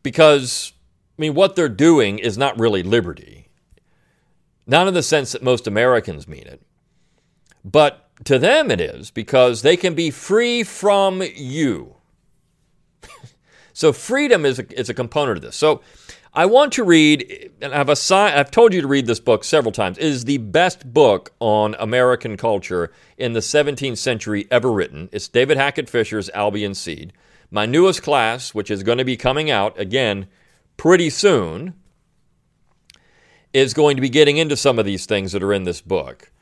because, 0.04 0.74
I 1.18 1.22
mean, 1.22 1.36
what 1.36 1.56
they're 1.56 1.70
doing 1.70 2.20
is 2.20 2.38
not 2.38 2.60
really 2.60 2.84
liberty. 2.84 3.48
Not 4.68 4.90
in 4.90 4.94
the 4.94 5.04
sense 5.04 5.32
that 5.32 5.42
most 5.42 5.68
Americans 5.68 6.28
mean 6.28 6.48
it, 6.48 6.62
but 7.64 8.10
to 8.26 8.38
them 8.38 8.70
it 8.70 8.82
is 8.82 9.10
because 9.10 9.62
they 9.62 9.78
can 9.78 9.96
be 9.96 10.12
free 10.12 10.64
from 10.64 11.24
you. 11.34 11.96
So 13.80 13.94
freedom 13.94 14.46
is 14.46 14.60
a, 14.60 14.78
is 14.78 14.90
a 14.90 14.94
component 14.94 15.38
of 15.38 15.42
this. 15.42 15.56
So 15.56 15.80
I 16.34 16.48
want 16.48 16.74
to 16.74 16.84
read, 16.84 17.50
and 17.62 17.74
I've 17.74 17.90
I've 17.90 18.52
told 18.52 18.74
you 18.74 18.82
to 18.82 18.88
read 18.88 19.08
this 19.08 19.22
book 19.22 19.46
several 19.46 19.72
times. 19.72 19.98
It 19.98 20.04
is 20.04 20.26
the 20.26 20.38
best 20.38 20.92
book 20.92 21.32
on 21.40 21.78
American 21.80 22.36
culture 22.36 22.92
in 23.18 23.32
the 23.32 23.40
17th 23.40 23.98
century 23.98 24.50
ever 24.52 24.70
written. 24.70 25.08
It's 25.14 25.30
David 25.30 25.56
Hackett 25.56 25.90
Fischer's 25.90 26.30
Albion 26.32 26.76
Seed. 26.76 27.14
My 27.52 27.66
newest 27.66 28.04
class, 28.04 28.54
which 28.54 28.70
is 28.70 28.84
going 28.84 28.98
to 28.98 29.06
be 29.06 29.16
coming 29.16 29.50
out 29.50 29.80
again 29.80 30.28
pretty 30.76 31.10
soon, 31.10 31.74
is 33.54 33.74
going 33.74 33.96
to 33.96 34.02
be 34.02 34.10
getting 34.10 34.36
into 34.36 34.58
some 34.58 34.78
of 34.78 34.86
these 34.86 35.06
things 35.06 35.32
that 35.32 35.42
are 35.42 35.54
in 35.54 35.64
this 35.64 35.80
book 35.80 36.34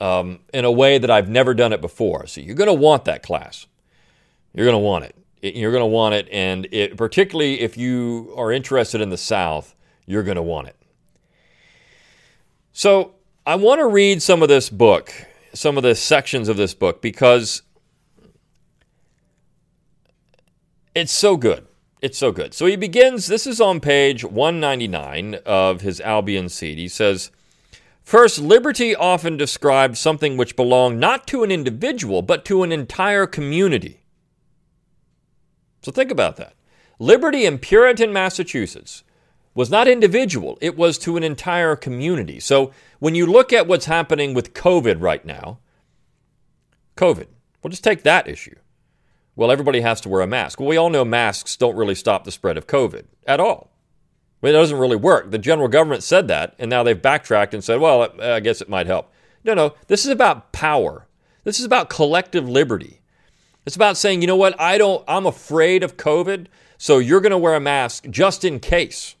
um, 0.00 0.40
in 0.54 0.64
a 0.64 0.72
way 0.72 0.96
that 0.96 1.10
I've 1.10 1.28
never 1.28 1.52
done 1.52 1.74
it 1.74 1.82
before. 1.82 2.26
So 2.26 2.40
you're 2.40 2.54
going 2.54 2.66
to 2.66 2.72
want 2.72 3.04
that 3.04 3.22
class. 3.22 3.66
You're 4.54 4.64
going 4.64 4.74
to 4.74 4.78
want 4.78 5.04
it 5.04 5.16
you're 5.42 5.72
going 5.72 5.82
to 5.82 5.86
want 5.86 6.14
it. 6.14 6.28
And 6.30 6.66
it, 6.72 6.96
particularly 6.96 7.60
if 7.60 7.76
you 7.76 8.32
are 8.36 8.52
interested 8.52 9.00
in 9.00 9.10
the 9.10 9.18
South, 9.18 9.74
you're 10.06 10.22
going 10.22 10.36
to 10.36 10.42
want 10.42 10.68
it. 10.68 10.76
So 12.72 13.14
I 13.46 13.56
want 13.56 13.80
to 13.80 13.86
read 13.86 14.22
some 14.22 14.42
of 14.42 14.48
this 14.48 14.70
book, 14.70 15.12
some 15.52 15.76
of 15.76 15.82
the 15.82 15.94
sections 15.94 16.48
of 16.48 16.56
this 16.56 16.74
book, 16.74 17.02
because 17.02 17.62
it's 20.94 21.12
so 21.12 21.36
good. 21.36 21.66
it's 22.02 22.18
so 22.18 22.32
good. 22.32 22.52
So 22.52 22.66
he 22.66 22.76
begins, 22.76 23.28
this 23.28 23.46
is 23.46 23.60
on 23.60 23.80
page 23.80 24.24
199 24.24 25.36
of 25.46 25.80
his 25.80 26.00
Albion 26.00 26.48
seed. 26.48 26.76
He 26.76 26.88
says, 26.88 27.30
First, 28.02 28.40
liberty 28.40 28.94
often 28.96 29.36
describes 29.36 30.00
something 30.00 30.36
which 30.36 30.56
belonged 30.56 30.98
not 30.98 31.26
to 31.28 31.44
an 31.44 31.52
individual, 31.52 32.20
but 32.20 32.44
to 32.46 32.64
an 32.64 32.72
entire 32.72 33.26
community. 33.28 34.01
So 35.82 35.92
think 35.92 36.10
about 36.10 36.36
that. 36.36 36.54
Liberty 36.98 37.44
in 37.44 37.58
Puritan 37.58 38.12
Massachusetts 38.12 39.02
was 39.54 39.68
not 39.68 39.86
individual, 39.86 40.56
it 40.62 40.78
was 40.78 40.96
to 40.98 41.18
an 41.18 41.22
entire 41.22 41.76
community. 41.76 42.40
So 42.40 42.72
when 43.00 43.14
you 43.14 43.26
look 43.26 43.52
at 43.52 43.66
what's 43.66 43.84
happening 43.84 44.32
with 44.32 44.54
COVID 44.54 45.02
right 45.02 45.24
now, 45.24 45.58
COVID, 46.96 47.26
we'll 47.62 47.70
just 47.70 47.84
take 47.84 48.02
that 48.04 48.28
issue. 48.28 48.54
Well, 49.36 49.50
everybody 49.50 49.82
has 49.82 50.00
to 50.02 50.08
wear 50.08 50.22
a 50.22 50.26
mask. 50.26 50.58
Well, 50.58 50.68
we 50.68 50.78
all 50.78 50.88
know 50.88 51.04
masks 51.04 51.56
don't 51.56 51.76
really 51.76 51.94
stop 51.94 52.24
the 52.24 52.30
spread 52.30 52.56
of 52.56 52.66
COVID 52.66 53.04
at 53.26 53.40
all. 53.40 53.72
It 54.40 54.52
doesn't 54.52 54.78
really 54.78 54.96
work. 54.96 55.30
The 55.30 55.38
general 55.38 55.68
government 55.68 56.02
said 56.02 56.28
that, 56.28 56.54
and 56.58 56.70
now 56.70 56.82
they've 56.82 57.00
backtracked 57.00 57.54
and 57.54 57.62
said, 57.62 57.80
well, 57.80 58.12
I 58.20 58.40
guess 58.40 58.60
it 58.60 58.68
might 58.68 58.86
help. 58.86 59.12
No, 59.44 59.54
no, 59.54 59.74
this 59.86 60.04
is 60.04 60.10
about 60.10 60.52
power. 60.52 61.06
This 61.44 61.58
is 61.60 61.66
about 61.66 61.90
collective 61.90 62.48
liberty. 62.48 63.01
It's 63.64 63.76
about 63.76 63.96
saying, 63.96 64.22
you 64.22 64.26
know 64.26 64.36
what, 64.36 64.60
I 64.60 64.76
don't, 64.76 65.04
I'm 65.06 65.26
afraid 65.26 65.82
of 65.82 65.96
COVID, 65.96 66.46
so 66.78 66.98
you're 66.98 67.20
going 67.20 67.30
to 67.30 67.38
wear 67.38 67.54
a 67.54 67.60
mask 67.60 68.06
just 68.10 68.44
in 68.44 68.58
case. 68.58 69.14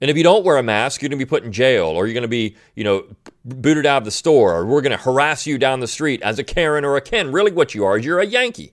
And 0.00 0.10
if 0.10 0.16
you 0.16 0.22
don't 0.22 0.44
wear 0.44 0.56
a 0.56 0.62
mask, 0.62 1.00
you're 1.00 1.08
going 1.08 1.18
to 1.18 1.24
be 1.24 1.28
put 1.28 1.44
in 1.44 1.52
jail 1.52 1.86
or 1.86 2.06
you're 2.06 2.14
going 2.14 2.22
to 2.22 2.28
be, 2.28 2.56
you 2.74 2.84
know, 2.84 3.04
booted 3.44 3.86
out 3.86 3.98
of 3.98 4.04
the 4.04 4.10
store 4.10 4.54
or 4.54 4.66
we're 4.66 4.80
going 4.80 4.96
to 4.96 5.02
harass 5.02 5.46
you 5.46 5.56
down 5.56 5.80
the 5.80 5.86
street 5.86 6.20
as 6.22 6.38
a 6.38 6.44
Karen 6.44 6.84
or 6.84 6.96
a 6.96 7.00
Ken. 7.00 7.30
Really, 7.32 7.52
what 7.52 7.74
you 7.74 7.84
are 7.84 7.98
is 7.98 8.04
you're 8.04 8.20
a 8.20 8.26
Yankee. 8.26 8.72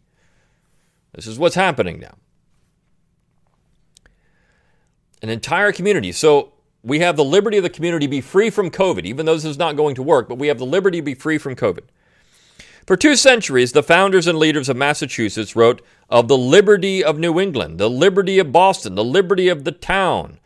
This 1.13 1.27
is 1.27 1.37
what's 1.37 1.55
happening 1.55 1.99
now. 1.99 2.15
An 5.21 5.29
entire 5.29 5.71
community. 5.71 6.11
So 6.11 6.53
we 6.83 6.99
have 6.99 7.15
the 7.15 7.23
liberty 7.23 7.57
of 7.57 7.63
the 7.63 7.69
community 7.69 8.07
to 8.07 8.11
be 8.11 8.21
free 8.21 8.49
from 8.49 8.71
COVID, 8.71 9.05
even 9.05 9.25
though 9.25 9.35
this 9.35 9.45
is 9.45 9.57
not 9.57 9.75
going 9.75 9.95
to 9.95 10.03
work, 10.03 10.27
but 10.27 10.37
we 10.37 10.47
have 10.47 10.57
the 10.57 10.65
liberty 10.65 10.99
to 10.99 11.03
be 11.03 11.13
free 11.13 11.37
from 11.37 11.55
COVID. 11.55 11.83
For 12.85 12.95
two 12.95 13.15
centuries, 13.15 13.71
the 13.71 13.83
founders 13.83 14.27
and 14.27 14.39
leaders 14.39 14.67
of 14.67 14.77
Massachusetts 14.77 15.55
wrote 15.55 15.81
of 16.09 16.27
the 16.27 16.37
liberty 16.37 17.03
of 17.03 17.19
New 17.19 17.39
England, 17.39 17.79
the 17.79 17.89
liberty 17.89 18.39
of 18.39 18.51
Boston, 18.51 18.95
the 18.95 19.03
liberty 19.03 19.47
of 19.47 19.63
the 19.63 19.71
town. 19.71 20.39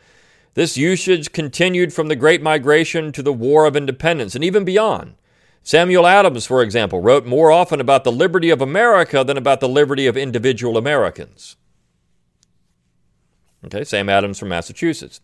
This 0.54 0.78
usage 0.78 1.32
continued 1.32 1.94
from 1.94 2.08
the 2.08 2.16
Great 2.16 2.42
Migration 2.42 3.12
to 3.14 3.22
the 3.22 3.34
War 3.34 3.66
of 3.66 3.76
Independence 3.76 4.36
and 4.36 4.44
even 4.44 4.64
beyond. 4.64 5.16
Samuel 5.64 6.06
Adams, 6.06 6.46
for 6.46 6.62
example, 6.62 7.02
wrote 7.02 7.26
more 7.26 7.52
often 7.52 7.82
about 7.82 8.04
the 8.04 8.12
liberty 8.12 8.50
of 8.50 8.62
America 8.62 9.24
than 9.24 9.38
about 9.38 9.60
the 9.60 9.68
liberty 9.68 10.06
of 10.06 10.16
individual 10.16 10.78
Americans. 10.78 11.56
Okay, 13.66 13.84
Sam 13.84 14.10
Adams 14.10 14.38
from 14.38 14.50
Massachusetts. 14.50 15.22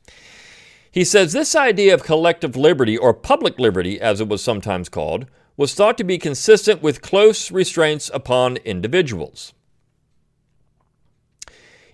He 0.91 1.03
says 1.03 1.31
this 1.31 1.55
idea 1.55 1.93
of 1.93 2.03
collective 2.03 2.57
liberty, 2.57 2.97
or 2.97 3.13
public 3.13 3.59
liberty 3.59 4.01
as 4.01 4.19
it 4.19 4.27
was 4.27 4.43
sometimes 4.43 4.89
called, 4.89 5.27
was 5.57 5.73
thought 5.73 5.97
to 5.97 6.03
be 6.03 6.17
consistent 6.17 6.81
with 6.81 7.01
close 7.01 7.51
restraints 7.51 8.09
upon 8.13 8.57
individuals. 8.57 9.53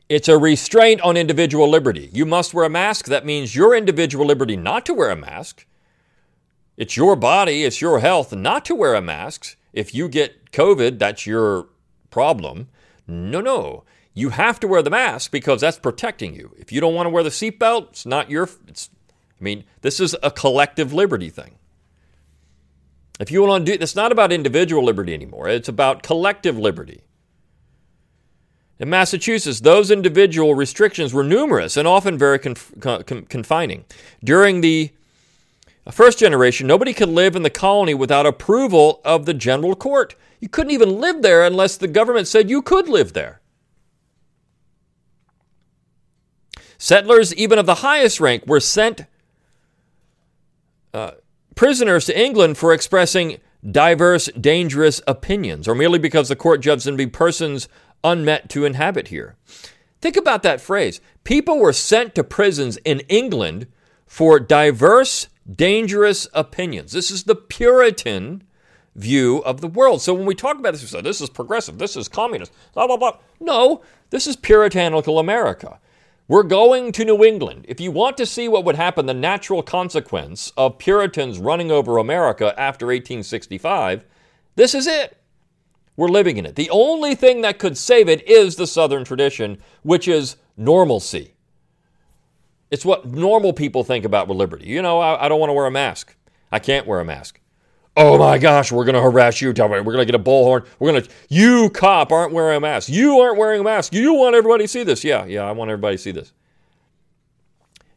It's 0.10 0.30
a 0.30 0.38
restraint 0.38 1.02
on 1.02 1.18
individual 1.18 1.70
liberty. 1.70 2.10
You 2.14 2.26
must 2.26 2.54
wear 2.54 2.66
a 2.66 2.70
mask. 2.70 3.08
That 3.08 3.26
means 3.26 3.56
your 3.56 3.76
individual 3.76 4.26
liberty 4.26 4.56
not 4.56 4.86
to 4.86 4.94
wear 4.94 5.10
a 5.10 5.18
mask. 5.18 5.66
It's 6.78 6.96
your 6.96 7.16
body, 7.16 7.64
it's 7.64 7.82
your 7.82 8.00
health 8.00 8.34
not 8.34 8.64
to 8.66 8.76
wear 8.76 8.94
a 8.94 9.02
mask. 9.02 9.58
If 9.74 9.94
you 9.94 10.08
get 10.08 10.52
COVID, 10.52 11.00
that's 11.00 11.26
your 11.26 11.68
problem. 12.10 12.70
No, 13.08 13.42
no. 13.42 13.84
You 14.14 14.30
have 14.30 14.60
to 14.62 14.68
wear 14.68 14.82
the 14.82 14.90
mask 14.90 15.32
because 15.32 15.62
that's 15.62 15.78
protecting 15.78 16.36
you. 16.36 16.56
If 16.58 16.72
you 16.72 16.80
don't 16.80 16.96
want 16.96 17.08
to 17.08 17.12
wear 17.12 17.24
the 17.24 17.30
seatbelt, 17.30 17.90
it's 17.90 18.06
not 18.06 18.30
your 18.30 18.50
it's 18.68 18.90
I 19.40 19.44
mean, 19.44 19.66
this 19.82 20.00
is 20.00 20.16
a 20.24 20.32
collective 20.32 20.94
liberty 20.94 21.30
thing. 21.30 21.57
If 23.19 23.31
you 23.31 23.41
want 23.41 23.65
to 23.65 23.74
it's 23.74 23.95
not 23.95 24.12
about 24.12 24.31
individual 24.31 24.83
liberty 24.83 25.13
anymore. 25.13 25.50
It's 25.50 25.69
about 25.69 26.03
collective 26.03 26.57
liberty. 26.57 27.01
In 28.79 28.89
Massachusetts, 28.89 29.62
those 29.62 29.89
individual 29.89 30.53
restrictions 30.53 31.13
were 31.13 31.24
numerous 31.24 31.77
and 31.77 31.88
often 31.88 32.17
very 32.17 32.38
conf- 32.38 32.74
con- 32.79 33.03
confining. 33.03 33.86
During 34.24 34.62
the 34.62 34.91
first 35.91 36.19
generation, 36.19 36.67
nobody 36.67 36.93
could 36.93 37.09
live 37.09 37.36
in 37.36 37.41
the 37.41 37.50
colony 37.50 37.95
without 37.95 38.27
approval 38.27 39.01
of 39.03 39.25
the 39.25 39.33
general 39.33 39.75
court. 39.75 40.15
You 40.39 40.47
couldn't 40.47 40.74
even 40.74 41.01
live 41.01 41.24
there 41.24 41.43
unless 41.43 41.77
the 41.77 41.88
government 41.88 42.27
said 42.27 42.51
you 42.51 42.62
could 42.62 42.88
live 42.88 43.13
there. 43.13 43.41
Settlers, 46.77 47.33
even 47.33 47.57
of 47.57 47.65
the 47.65 47.75
highest 47.75 48.19
rank, 48.19 48.45
were 48.45 48.59
sent 48.59 49.05
uh, 50.93 51.12
prisoners 51.58 52.06
to 52.06 52.18
England 52.18 52.58
for 52.58 52.72
expressing 52.72 53.40
diverse, 53.70 54.28
dangerous 54.40 55.02
opinions, 55.08 55.68
or 55.68 55.76
merely 55.76 56.00
because 56.00 56.30
the 56.30 56.36
court 56.36 56.62
judged 56.62 56.86
them 56.86 56.94
to 56.94 57.06
be 57.06 57.12
persons 57.12 57.68
unmet 58.04 58.48
to 58.50 58.64
inhabit 58.64 59.10
here. 59.10 59.36
Think 60.00 60.16
about 60.16 60.44
that 60.44 60.62
phrase. 60.62 61.02
People 61.24 61.60
were 61.60 61.74
sent 61.74 62.16
to 62.16 62.24
prisons 62.24 62.78
in 62.86 63.02
England 63.10 63.68
for 64.06 64.40
diverse, 64.40 65.28
dangerous 65.54 66.28
opinions. 66.34 66.92
This 66.92 67.10
is 67.12 67.24
the 67.24 67.36
Puritan 67.36 68.44
view 68.96 69.40
of 69.40 69.60
the 69.62 69.68
world. 69.68 70.02
So 70.02 70.14
when 70.14 70.26
we 70.26 70.36
talk 70.36 70.58
about 70.60 70.72
this, 70.72 70.82
we 70.82 70.88
say 70.88 71.02
this 71.02 71.22
is 71.22 71.30
progressive, 71.30 71.80
this 71.80 71.96
is 71.96 72.08
communist, 72.08 72.52
blah, 72.74 72.88
blah, 72.88 72.98
blah. 72.98 73.18
No, 73.40 73.82
this 74.12 74.28
is 74.28 74.36
puritanical 74.36 75.20
America. 75.20 75.80
We're 76.29 76.43
going 76.43 76.91
to 76.91 77.05
New 77.05 77.24
England. 77.24 77.65
If 77.69 77.79
you 77.79 77.89
want 77.89 78.17
to 78.17 78.25
see 78.25 78.50
what 78.50 78.65
would 78.65 78.75
happen, 78.75 79.05
the 79.05 79.13
natural 79.13 79.63
consequence 79.63 80.51
of 80.57 80.77
Puritans 80.77 81.39
running 81.39 81.72
over 81.72 81.98
America 81.98 82.53
after 82.60 82.88
1865, 82.88 84.03
this 84.55 84.75
is 84.75 84.88
it. 84.88 85.17
We're 85.96 86.10
living 86.10 86.36
in 86.38 86.46
it. 86.46 86.55
The 86.55 86.69
only 86.69 87.15
thing 87.15 87.41
that 87.41 87.60
could 87.60 87.77
save 87.77 88.10
it 88.10 88.27
is 88.27 88.57
the 88.57 88.67
Southern 88.67 89.05
tradition, 89.05 89.57
which 89.84 90.07
is 90.07 90.36
normalcy. 90.57 91.34
It's 92.69 92.84
what 92.84 93.05
normal 93.05 93.53
people 93.53 93.86
think 93.86 94.03
about 94.03 94.27
with 94.27 94.38
liberty. 94.38 94.67
You 94.67 94.81
know, 94.81 95.00
I, 95.00 95.25
I 95.25 95.29
don't 95.29 95.39
want 95.39 95.50
to 95.50 95.53
wear 95.53 95.65
a 95.65 95.72
mask. 95.72 96.13
I 96.51 96.60
can't 96.60 96.86
wear 96.86 97.00
a 97.00 97.05
mask. 97.05 97.39
Oh 98.00 98.18
my 98.18 98.38
gosh, 98.38 98.72
we're 98.72 98.86
going 98.86 98.96
to 98.96 99.01
harass 99.01 99.42
you. 99.42 99.50
We're 99.50 99.54
going 99.56 99.98
to 99.98 100.06
get 100.06 100.16
a 100.16 100.20
bullhorn. 100.20 100.68
We're 100.77 100.92
going 100.92 101.04
to, 101.04 101.10
you 101.30 101.70
cop 101.72 102.12
aren't 102.12 102.32
wearing 102.32 102.58
a 102.58 102.60
mask. 102.60 102.89
You 102.89 103.20
aren't 103.20 103.38
wearing 103.38 103.60
a 103.60 103.63
mask. 103.63 103.92
You 103.92 104.13
want 104.13 104.36
everybody 104.36 104.66
to 104.66 104.68
see 104.68 104.84
this. 104.84 105.04
Yeah, 105.04 105.25
yeah, 105.25 105.42
I 105.42 105.51
want 105.51 105.72
everybody 105.72 105.98
to 105.98 106.01
see 106.01 106.12
this. 106.12 106.32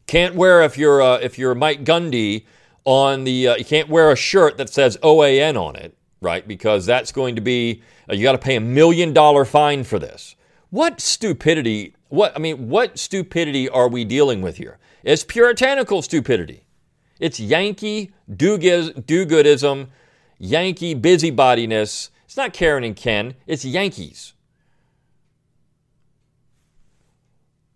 Can't 0.07 0.35
wear 0.35 0.63
if 0.63 0.77
you're 0.77 1.01
uh, 1.01 1.19
if 1.19 1.37
you're 1.37 1.55
Mike 1.55 1.85
Gundy 1.85 2.45
on 2.83 3.23
the. 3.23 3.49
Uh, 3.49 3.55
you 3.55 3.63
can't 3.63 3.87
wear 3.87 4.11
a 4.11 4.15
shirt 4.15 4.57
that 4.57 4.69
says 4.69 4.97
OAN 4.97 5.55
on 5.55 5.75
it 5.75 5.95
right? 6.21 6.47
Because 6.47 6.85
that's 6.85 7.11
going 7.11 7.35
to 7.35 7.41
be, 7.41 7.81
uh, 8.09 8.13
you 8.13 8.23
got 8.23 8.33
to 8.33 8.37
pay 8.37 8.55
a 8.55 8.61
million 8.61 9.11
dollar 9.11 9.43
fine 9.43 9.83
for 9.83 9.99
this. 9.99 10.35
What 10.69 11.01
stupidity, 11.01 11.95
what, 12.09 12.33
I 12.35 12.39
mean, 12.39 12.69
what 12.69 12.97
stupidity 12.97 13.67
are 13.67 13.89
we 13.89 14.05
dealing 14.05 14.41
with 14.41 14.57
here? 14.57 14.77
It's 15.03 15.23
puritanical 15.23 16.01
stupidity. 16.01 16.63
It's 17.21 17.39
Yankee 17.39 18.11
do 18.35 18.57
goodism, 18.57 19.87
Yankee 20.39 20.95
busybodiness. 20.95 22.09
It's 22.25 22.35
not 22.35 22.51
Karen 22.51 22.83
and 22.83 22.95
Ken, 22.95 23.35
it's 23.45 23.63
Yankees. 23.63 24.33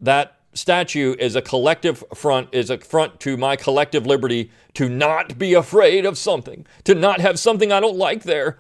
That 0.02 0.40
statue 0.54 1.16
is 1.20 1.36
a 1.36 1.44
collective 1.44 2.04
front, 2.16 2.50
is 2.54 2.72
a 2.72 2.80
front 2.80 3.20
to 3.20 3.38
my 3.38 3.56
collective 3.56 4.08
liberty 4.08 4.50
to 4.74 4.90
not 4.90 5.38
be 5.38 5.54
afraid 5.54 6.08
of 6.08 6.18
something, 6.18 6.66
to 6.84 6.96
not 6.96 7.22
have 7.22 7.38
something 7.38 7.72
I 7.72 7.80
don't 7.80 7.98
like 7.98 8.24
there. 8.24 8.58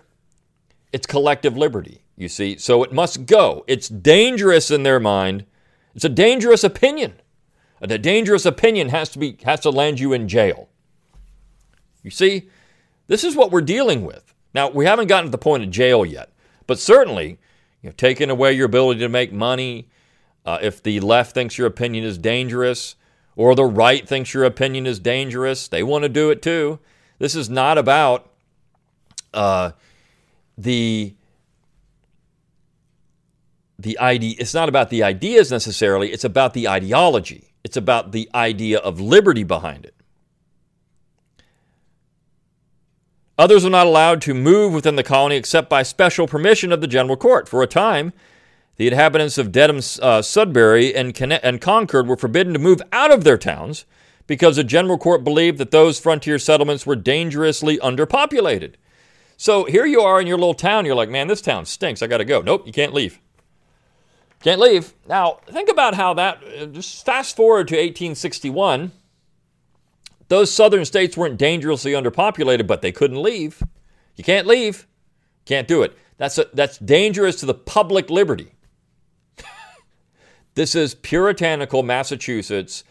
It's 0.94 1.08
collective 1.08 1.58
liberty, 1.58 2.04
you 2.16 2.30
see. 2.30 2.58
So 2.58 2.84
it 2.84 2.94
must 2.94 3.26
go. 3.26 3.64
It's 3.68 3.90
dangerous 3.90 4.70
in 4.70 4.84
their 4.84 5.00
mind. 5.00 5.46
It's 5.96 6.06
a 6.06 6.10
dangerous 6.10 6.64
opinion. 6.64 7.16
And 7.82 7.92
a 7.92 7.98
dangerous 7.98 8.46
opinion 8.46 8.90
has 8.90 9.10
to 9.10 9.20
be 9.20 9.38
has 9.44 9.62
to 9.62 9.70
land 9.72 10.00
you 10.00 10.14
in 10.14 10.28
jail. 10.28 10.70
You 12.06 12.12
see, 12.12 12.50
this 13.08 13.24
is 13.24 13.36
what 13.36 13.50
we're 13.50 13.62
dealing 13.62 14.06
with. 14.06 14.32
Now, 14.54 14.70
we 14.70 14.86
haven't 14.86 15.08
gotten 15.08 15.26
to 15.26 15.32
the 15.32 15.40
point 15.40 15.64
of 15.64 15.72
jail 15.72 16.06
yet, 16.06 16.32
but 16.68 16.78
certainly, 16.78 17.40
you 17.82 17.90
know, 17.90 17.94
taking 17.98 18.30
away 18.30 18.54
your 18.54 18.68
ability 18.68 19.00
to 19.00 19.10
make 19.10 19.34
money, 19.34 19.90
uh, 20.46 20.60
if 20.62 20.84
the 20.84 21.00
left 21.00 21.34
thinks 21.34 21.58
your 21.58 21.66
opinion 21.66 22.04
is 22.04 22.20
dangerous 22.20 22.96
or 23.36 23.56
the 23.56 23.66
right 23.66 24.08
thinks 24.08 24.36
your 24.36 24.44
opinion 24.44 24.86
is 24.86 25.00
dangerous, 25.00 25.68
they 25.68 25.82
want 25.82 26.04
to 26.04 26.10
do 26.10 26.30
it 26.30 26.44
too. 26.44 26.78
This 27.18 27.34
is 27.34 27.50
not 27.50 27.80
about 27.80 28.30
uh, 29.34 29.72
the 30.58 31.16
the 33.80 33.98
idea. 33.98 34.36
It's 34.38 34.54
not 34.54 34.70
about 34.70 34.92
the 34.92 35.02
ideas 35.02 35.52
necessarily. 35.52 36.14
It's 36.14 36.24
about 36.24 36.54
the 36.54 36.70
ideology. 36.70 37.56
It's 37.64 37.76
about 37.76 38.12
the 38.12 38.30
idea 38.34 38.78
of 38.78 39.02
liberty 39.02 39.44
behind 39.44 39.86
it. 39.86 39.95
Others 43.38 43.66
were 43.66 43.70
not 43.70 43.88
allowed 43.88 44.22
to 44.22 44.34
move 44.34 44.74
within 44.74 44.96
the 44.96 45.04
colony 45.04 45.36
except 45.36 45.70
by 45.70 45.84
special 45.84 46.28
permission 46.28 46.72
of 46.72 46.82
the 46.82 46.88
general 46.88 47.18
court. 47.18 47.50
For 47.50 47.62
a 47.62 47.68
time, 47.68 48.14
the 48.78 48.88
inhabitants 48.88 49.38
of 49.38 49.52
Dedham, 49.52 49.82
uh, 50.02 50.22
Sudbury, 50.22 50.96
and, 50.96 51.20
and 51.22 51.62
Concord 51.62 52.08
were 52.08 52.18
forbidden 52.18 52.54
to 52.54 52.60
move 52.60 52.82
out 52.92 53.12
of 53.12 53.24
their 53.24 53.38
towns 53.38 53.86
because 54.28 54.56
the 54.56 54.64
general 54.64 54.98
court 54.98 55.24
believed 55.24 55.58
that 55.58 55.72
those 55.72 56.00
frontier 56.00 56.40
settlements 56.40 56.86
were 56.86 56.96
dangerously 56.96 57.78
underpopulated. 57.78 58.76
So 59.38 59.66
here 59.66 59.86
you 59.86 60.02
are 60.02 60.22
in 60.22 60.28
your 60.28 60.38
little 60.38 60.54
town. 60.54 60.86
You're 60.86 60.96
like, 60.96 61.10
man, 61.10 61.28
this 61.28 61.42
town 61.42 61.66
stinks. 61.66 62.02
I 62.02 62.08
got 62.08 62.18
to 62.18 62.26
go. 62.26 62.42
Nope, 62.42 62.66
you 62.66 62.74
can't 62.74 62.94
leave. 62.94 63.20
Can't 64.42 64.62
leave. 64.62 64.94
Now, 65.08 65.40
think 65.48 65.70
about 65.70 65.96
how 65.96 66.14
that, 66.14 66.42
uh, 66.44 66.66
just 66.68 67.06
fast 67.06 67.36
forward 67.36 67.68
to 67.70 67.76
1861. 67.76 68.92
Those 70.28 70.52
southern 70.52 70.86
states 70.86 71.16
weren't 71.16 71.38
dangerously 71.38 71.92
underpopulated, 71.92 72.68
but 72.68 72.82
they 72.82 72.92
couldn't 72.92 73.22
leave. 73.22 73.62
You 74.16 74.24
can't 74.24 74.48
leave. 74.48 74.88
Can't 75.46 75.68
do 75.68 75.84
it. 75.84 75.98
That's, 76.18 76.38
a, 76.38 76.48
that's 76.54 76.78
dangerous 76.80 77.36
to 77.42 77.46
the 77.46 77.54
public 77.54 78.10
liberty. 78.10 78.54
this 80.56 80.74
is 80.74 80.96
puritanical 80.96 81.84
Massachusetts 81.84 82.84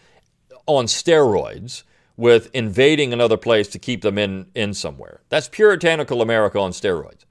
on 0.66 0.86
steroids 0.86 1.82
with 2.16 2.48
invading 2.54 3.12
another 3.12 3.36
place 3.36 3.66
to 3.68 3.78
keep 3.78 4.02
them 4.02 4.18
in, 4.18 4.46
in 4.54 4.72
somewhere. 4.72 5.20
That's 5.30 5.48
puritanical 5.48 6.22
America 6.22 6.60
on 6.60 6.70
steroids. 6.70 7.24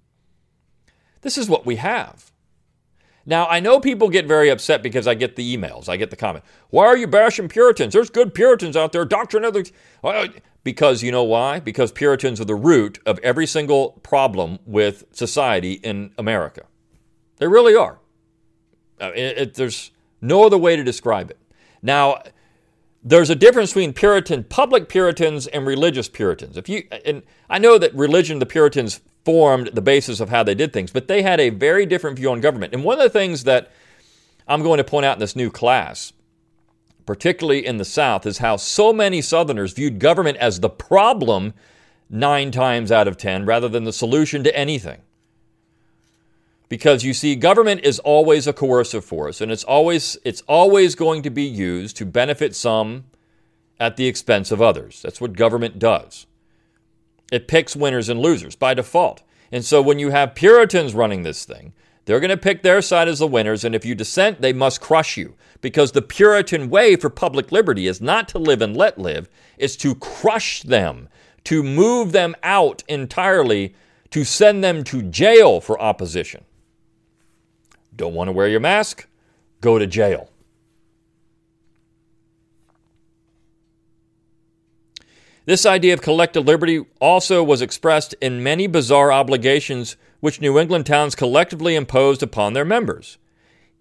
This 1.22 1.38
is 1.38 1.48
what 1.48 1.66
we 1.66 1.78
have. 1.78 2.33
Now, 3.26 3.48
I 3.48 3.60
know 3.60 3.80
people 3.80 4.10
get 4.10 4.28
very 4.28 4.50
upset 4.50 4.84
because 4.84 5.08
I 5.08 5.14
get 5.14 5.36
the 5.36 5.58
emails, 5.58 5.88
I 5.88 5.98
get 5.98 6.10
the 6.10 6.16
comment. 6.16 6.44
Why 6.70 6.86
are 6.86 6.98
you 6.98 7.08
bashing 7.08 7.48
Puritans? 7.48 7.94
There's 7.94 8.10
good 8.10 8.34
Puritans 8.34 8.76
out 8.76 8.92
there, 8.92 9.06
doctrine 9.06 9.46
of 9.46 9.54
the. 9.54 9.72
Because 10.64 11.04
you 11.04 11.12
know 11.12 11.24
why? 11.24 11.60
Because 11.60 11.92
Puritans 11.92 12.40
are 12.40 12.46
the 12.46 12.56
root 12.56 13.00
of 13.06 13.20
every 13.20 13.46
single 13.46 14.00
problem 14.04 14.60
with 14.66 15.04
society 15.12 15.74
in 15.74 16.12
America. 16.18 16.64
They 17.38 17.48
really 17.48 17.76
are. 17.76 18.00
Uh, 19.02 19.12
it, 19.14 19.38
it, 19.38 19.54
there's 19.56 19.92
no 20.22 20.46
other 20.46 20.58
way 20.58 20.76
to 20.76 20.84
describe 20.84 21.30
it. 21.30 21.40
Now, 21.82 22.22
there's 23.04 23.30
a 23.30 23.36
difference 23.36 23.72
between 23.72 23.92
Puritan, 23.92 24.46
public 24.46 24.88
Puritans, 24.88 25.48
and 25.48 25.66
religious 25.66 26.08
Puritans. 26.08 26.56
If 26.56 26.70
you, 26.70 26.88
and 27.06 27.24
I 27.50 27.60
know 27.60 27.78
that 27.78 27.94
religion, 27.94 28.40
the 28.40 28.46
Puritans 28.46 29.02
formed 29.26 29.68
the 29.68 29.82
basis 29.82 30.20
of 30.20 30.30
how 30.30 30.44
they 30.44 30.56
did 30.56 30.74
things, 30.74 30.92
but 30.92 31.08
they 31.08 31.22
had 31.22 31.40
a 31.40 31.50
very 31.50 31.86
different 31.86 32.18
view 32.18 32.32
on 32.32 32.42
government. 32.42 32.74
And 32.74 32.84
one 32.84 32.98
of 32.98 33.04
the 33.04 33.10
things 33.10 33.44
that 33.46 33.72
I'm 34.48 34.62
going 34.62 34.78
to 34.78 34.84
point 34.84 35.06
out 35.06 35.16
in 35.16 35.20
this 35.20 35.36
new 35.36 35.50
class, 35.50 36.14
particularly 37.06 37.66
in 37.66 37.78
the 37.78 37.86
South, 37.86 38.26
is 38.26 38.40
how 38.40 38.58
so 38.58 38.92
many 38.92 39.22
Southerners 39.22 39.74
viewed 39.74 40.00
government 40.00 40.38
as 40.38 40.60
the 40.60 40.70
problem 40.70 41.54
nine 42.10 42.52
times 42.52 42.92
out 42.92 43.08
of 43.08 43.18
ten 43.18 43.46
rather 43.46 43.70
than 43.70 43.86
the 43.86 43.94
solution 43.94 44.44
to 44.44 44.56
anything. 44.56 45.02
Because 46.70 47.04
you 47.04 47.14
see, 47.14 47.36
government 47.36 47.82
is 47.84 48.00
always 48.00 48.48
a 48.48 48.54
coercive 48.54 49.06
force, 49.06 49.42
and 49.42 49.52
it's 49.52 49.64
always 49.64 50.18
it's 50.24 50.42
always 50.48 50.96
going 50.96 51.22
to 51.22 51.30
be 51.30 51.44
used 51.44 51.96
to 51.98 52.06
benefit 52.06 52.56
some 52.56 53.06
at 53.80 53.96
the 53.96 54.08
expense 54.08 54.52
of 54.52 54.62
others. 54.62 55.02
That's 55.02 55.22
what 55.22 55.34
government 55.34 55.78
does. 55.78 56.26
It 57.34 57.48
picks 57.48 57.76
winners 57.76 58.10
and 58.10 58.20
losers 58.20 58.56
by 58.56 58.76
default. 58.76 59.24
And 59.52 59.66
so 59.66 59.82
when 59.82 59.98
you 59.98 60.12
have 60.12 60.36
Puritans 60.36 60.94
running 60.94 61.24
this 61.24 61.46
thing, 61.46 61.74
they're 62.06 62.20
going 62.20 62.30
to 62.30 62.38
pick 62.38 62.62
their 62.62 62.80
side 62.80 63.08
as 63.08 63.18
the 63.18 63.28
winners, 63.28 63.64
and 63.64 63.74
if 63.74 63.84
you 63.84 63.96
dissent, 63.96 64.42
they 64.42 64.54
must 64.54 64.82
crush 64.82 65.18
you. 65.18 65.34
Because 65.60 65.94
the 65.94 66.04
Puritan 66.04 66.70
way 66.70 66.96
for 66.96 67.10
public 67.10 67.52
liberty 67.52 67.88
is 67.88 68.00
not 68.00 68.28
to 68.30 68.38
live 68.38 68.62
and 68.62 68.78
let 68.78 69.00
live, 69.00 69.32
it's 69.58 69.76
to 69.78 69.96
crush 69.96 70.62
them, 70.62 71.10
to 71.46 71.64
move 71.64 72.12
them 72.12 72.36
out 72.44 72.84
entirely, 72.88 73.74
to 74.12 74.24
send 74.24 74.64
them 74.64 74.84
to 74.84 75.02
jail 75.02 75.60
for 75.60 75.82
opposition. 75.82 76.44
Don't 77.96 78.14
want 78.14 78.28
to 78.28 78.34
wear 78.34 78.48
your 78.48 78.60
mask? 78.60 79.08
Go 79.60 79.80
to 79.80 79.88
jail. 79.88 80.30
This 85.46 85.66
idea 85.66 85.94
of 85.94 86.02
collective 86.02 86.46
liberty 86.46 86.86
also 87.02 87.44
was 87.44 87.62
expressed 87.62 88.16
in 88.22 88.44
many 88.44 88.66
bizarre 88.66 89.12
obligations 89.12 89.98
which 90.22 90.40
New 90.40 90.58
England 90.58 90.86
towns 90.86 91.16
collectively 91.16 91.76
imposed 91.76 92.24
upon 92.24 92.54
their 92.54 92.64
members. 92.64 93.18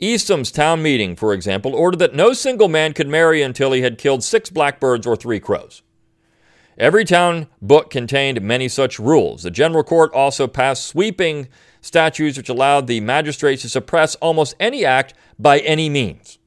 Eastham's 0.00 0.50
town 0.50 0.82
meeting, 0.82 1.14
for 1.14 1.32
example, 1.32 1.76
ordered 1.76 2.00
that 2.00 2.16
no 2.16 2.32
single 2.32 2.66
man 2.66 2.92
could 2.92 3.06
marry 3.06 3.42
until 3.42 3.70
he 3.70 3.82
had 3.82 3.96
killed 3.96 4.24
six 4.24 4.50
blackbirds 4.50 5.06
or 5.06 5.14
three 5.14 5.38
crows. 5.38 5.82
Every 6.76 7.04
town 7.04 7.46
book 7.60 7.90
contained 7.90 8.42
many 8.42 8.66
such 8.66 8.98
rules. 8.98 9.44
The 9.44 9.50
general 9.52 9.84
court 9.84 10.12
also 10.12 10.48
passed 10.48 10.86
sweeping 10.86 11.46
statutes 11.80 12.36
which 12.36 12.48
allowed 12.48 12.88
the 12.88 13.00
magistrates 13.00 13.62
to 13.62 13.68
suppress 13.68 14.16
almost 14.16 14.56
any 14.58 14.84
act 14.84 15.14
by 15.38 15.60
any 15.60 15.88
means. 15.88 16.38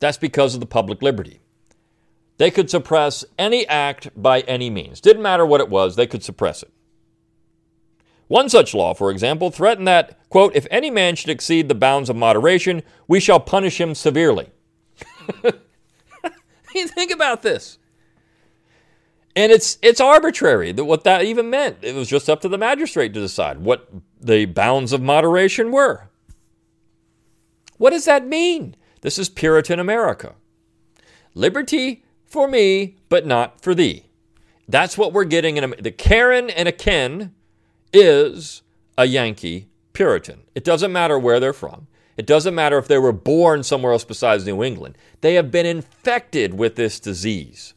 That's 0.00 0.18
because 0.18 0.52
of 0.52 0.60
the 0.60 0.66
public 0.66 1.00
liberty. 1.00 1.40
They 2.38 2.50
could 2.50 2.70
suppress 2.70 3.24
any 3.38 3.66
act 3.66 4.10
by 4.16 4.40
any 4.40 4.70
means. 4.70 5.00
Didn't 5.00 5.22
matter 5.22 5.44
what 5.44 5.60
it 5.60 5.68
was, 5.68 5.96
they 5.96 6.06
could 6.06 6.22
suppress 6.24 6.62
it. 6.62 6.72
One 8.28 8.48
such 8.48 8.74
law, 8.74 8.94
for 8.94 9.10
example, 9.10 9.50
threatened 9.50 9.88
that, 9.88 10.18
quote, 10.28 10.54
if 10.54 10.66
any 10.70 10.90
man 10.90 11.16
should 11.16 11.30
exceed 11.30 11.68
the 11.68 11.74
bounds 11.74 12.08
of 12.08 12.16
moderation, 12.16 12.82
we 13.08 13.20
shall 13.20 13.40
punish 13.40 13.80
him 13.80 13.94
severely. 13.94 14.50
you 16.74 16.88
think 16.88 17.10
about 17.10 17.42
this. 17.42 17.78
And 19.34 19.52
it's 19.52 19.78
it's 19.82 20.00
arbitrary 20.00 20.72
that 20.72 20.84
what 20.84 21.04
that 21.04 21.24
even 21.24 21.48
meant. 21.48 21.78
It 21.82 21.94
was 21.94 22.08
just 22.08 22.28
up 22.28 22.40
to 22.40 22.48
the 22.48 22.58
magistrate 22.58 23.14
to 23.14 23.20
decide 23.20 23.58
what 23.58 23.88
the 24.20 24.46
bounds 24.46 24.92
of 24.92 25.00
moderation 25.00 25.70
were. 25.70 26.08
What 27.76 27.90
does 27.90 28.04
that 28.06 28.26
mean? 28.26 28.74
This 29.02 29.16
is 29.18 29.28
Puritan 29.28 29.78
America. 29.78 30.34
Liberty 31.34 32.02
for 32.28 32.48
me, 32.48 32.96
but 33.08 33.26
not 33.26 33.60
for 33.60 33.74
thee. 33.74 34.04
That's 34.68 34.98
what 34.98 35.12
we're 35.12 35.24
getting 35.24 35.56
in 35.56 35.64
a, 35.64 35.68
the 35.68 35.90
Karen 35.90 36.50
and 36.50 36.68
a 36.68 36.72
Ken 36.72 37.34
is 37.92 38.62
a 38.96 39.06
Yankee 39.06 39.68
Puritan. 39.92 40.42
It 40.54 40.64
doesn't 40.64 40.92
matter 40.92 41.18
where 41.18 41.40
they're 41.40 41.52
from. 41.52 41.86
It 42.16 42.26
doesn't 42.26 42.54
matter 42.54 42.78
if 42.78 42.88
they 42.88 42.98
were 42.98 43.12
born 43.12 43.62
somewhere 43.62 43.92
else 43.92 44.04
besides 44.04 44.44
New 44.44 44.62
England. 44.62 44.98
They 45.20 45.34
have 45.34 45.50
been 45.50 45.66
infected 45.66 46.54
with 46.54 46.76
this 46.76 47.00
disease. 47.00 47.74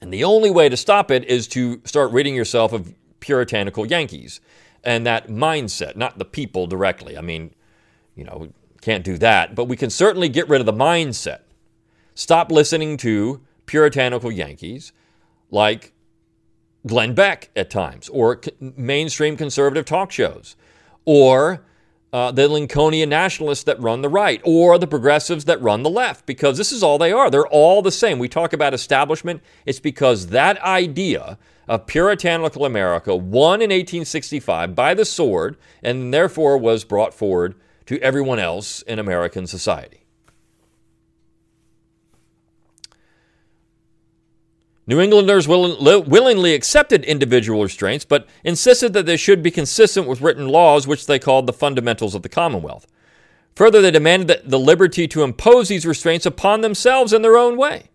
And 0.00 0.12
the 0.12 0.24
only 0.24 0.50
way 0.50 0.68
to 0.68 0.76
stop 0.76 1.10
it 1.10 1.24
is 1.24 1.46
to 1.48 1.80
start 1.84 2.10
ridding 2.10 2.34
yourself 2.34 2.72
of 2.72 2.94
puritanical 3.20 3.86
Yankees 3.86 4.40
and 4.82 5.06
that 5.06 5.28
mindset, 5.28 5.96
not 5.96 6.18
the 6.18 6.24
people 6.24 6.66
directly. 6.66 7.18
I 7.18 7.20
mean, 7.20 7.54
you 8.14 8.24
know, 8.24 8.48
can't 8.80 9.04
do 9.04 9.18
that, 9.18 9.54
but 9.54 9.64
we 9.66 9.76
can 9.76 9.90
certainly 9.90 10.28
get 10.28 10.48
rid 10.48 10.60
of 10.60 10.66
the 10.66 10.72
mindset. 10.72 11.40
Stop 12.18 12.50
listening 12.50 12.96
to 12.96 13.40
puritanical 13.66 14.32
Yankees 14.32 14.92
like 15.52 15.92
Glenn 16.84 17.14
Beck 17.14 17.48
at 17.54 17.70
times, 17.70 18.08
or 18.08 18.40
mainstream 18.60 19.36
conservative 19.36 19.84
talk 19.84 20.10
shows, 20.10 20.56
or 21.04 21.64
uh, 22.12 22.32
the 22.32 22.48
Lincolnian 22.48 23.08
nationalists 23.08 23.62
that 23.62 23.80
run 23.80 24.02
the 24.02 24.08
right, 24.08 24.40
or 24.42 24.78
the 24.78 24.88
progressives 24.88 25.44
that 25.44 25.62
run 25.62 25.84
the 25.84 25.90
left, 25.90 26.26
because 26.26 26.58
this 26.58 26.72
is 26.72 26.82
all 26.82 26.98
they 26.98 27.12
are. 27.12 27.30
They're 27.30 27.46
all 27.46 27.82
the 27.82 27.92
same. 27.92 28.18
We 28.18 28.28
talk 28.28 28.52
about 28.52 28.74
establishment, 28.74 29.40
it's 29.64 29.78
because 29.78 30.26
that 30.26 30.60
idea 30.62 31.38
of 31.68 31.86
puritanical 31.86 32.64
America 32.64 33.14
won 33.14 33.62
in 33.62 33.70
1865 33.70 34.74
by 34.74 34.92
the 34.92 35.04
sword 35.04 35.56
and 35.84 36.12
therefore 36.12 36.58
was 36.58 36.82
brought 36.82 37.14
forward 37.14 37.54
to 37.86 37.96
everyone 38.00 38.40
else 38.40 38.82
in 38.82 38.98
American 38.98 39.46
society. 39.46 40.07
New 44.88 45.00
Englanders 45.00 45.46
willingly 45.46 46.54
accepted 46.54 47.04
individual 47.04 47.62
restraints, 47.62 48.06
but 48.06 48.26
insisted 48.42 48.94
that 48.94 49.04
they 49.04 49.18
should 49.18 49.42
be 49.42 49.50
consistent 49.50 50.08
with 50.08 50.22
written 50.22 50.48
laws, 50.48 50.86
which 50.86 51.04
they 51.04 51.18
called 51.18 51.46
the 51.46 51.52
fundamentals 51.52 52.14
of 52.14 52.22
the 52.22 52.28
Commonwealth. 52.30 52.86
Further, 53.54 53.82
they 53.82 53.90
demanded 53.90 54.40
the 54.46 54.58
liberty 54.58 55.06
to 55.08 55.22
impose 55.22 55.68
these 55.68 55.84
restraints 55.84 56.24
upon 56.24 56.62
themselves 56.62 57.12
in 57.12 57.20
their 57.20 57.36
own 57.36 57.58
way. 57.58 57.90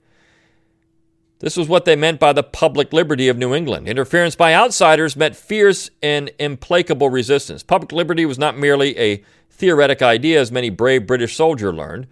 This 1.40 1.58
was 1.58 1.68
what 1.68 1.86
they 1.86 1.96
meant 1.96 2.20
by 2.20 2.32
the 2.32 2.44
public 2.44 2.94
liberty 2.94 3.28
of 3.28 3.40
New 3.40 3.56
England. 3.56 3.88
Interference 3.90 4.36
by 4.36 4.54
outsiders 4.54 5.16
meant 5.16 5.36
fierce 5.36 5.90
and 6.04 6.30
implacable 6.38 7.10
resistance. 7.10 7.64
Public 7.64 7.92
liberty 7.92 8.24
was 8.24 8.38
not 8.38 8.56
merely 8.56 8.96
a 9.00 9.24
theoretic 9.50 10.04
idea, 10.04 10.40
as 10.40 10.52
many 10.52 10.70
brave 10.70 11.08
British 11.08 11.36
soldiers 11.36 11.74
learned. 11.74 12.06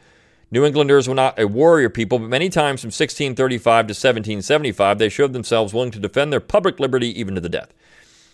New 0.52 0.66
Englanders 0.66 1.08
were 1.08 1.16
not 1.16 1.40
a 1.40 1.48
warrior 1.48 1.90
people, 1.90 2.20
but 2.20 2.28
many 2.28 2.50
times 2.50 2.82
from 2.82 2.90
1635 2.90 3.64
to 3.88 3.92
1775, 3.92 5.00
they 5.00 5.08
showed 5.08 5.32
themselves 5.32 5.74
willing 5.74 5.92
to 5.92 6.00
defend 6.00 6.32
their 6.32 6.42
public 6.42 6.80
liberty 6.80 7.18
even 7.18 7.36
to 7.36 7.42
the 7.42 7.50
death. 7.50 7.74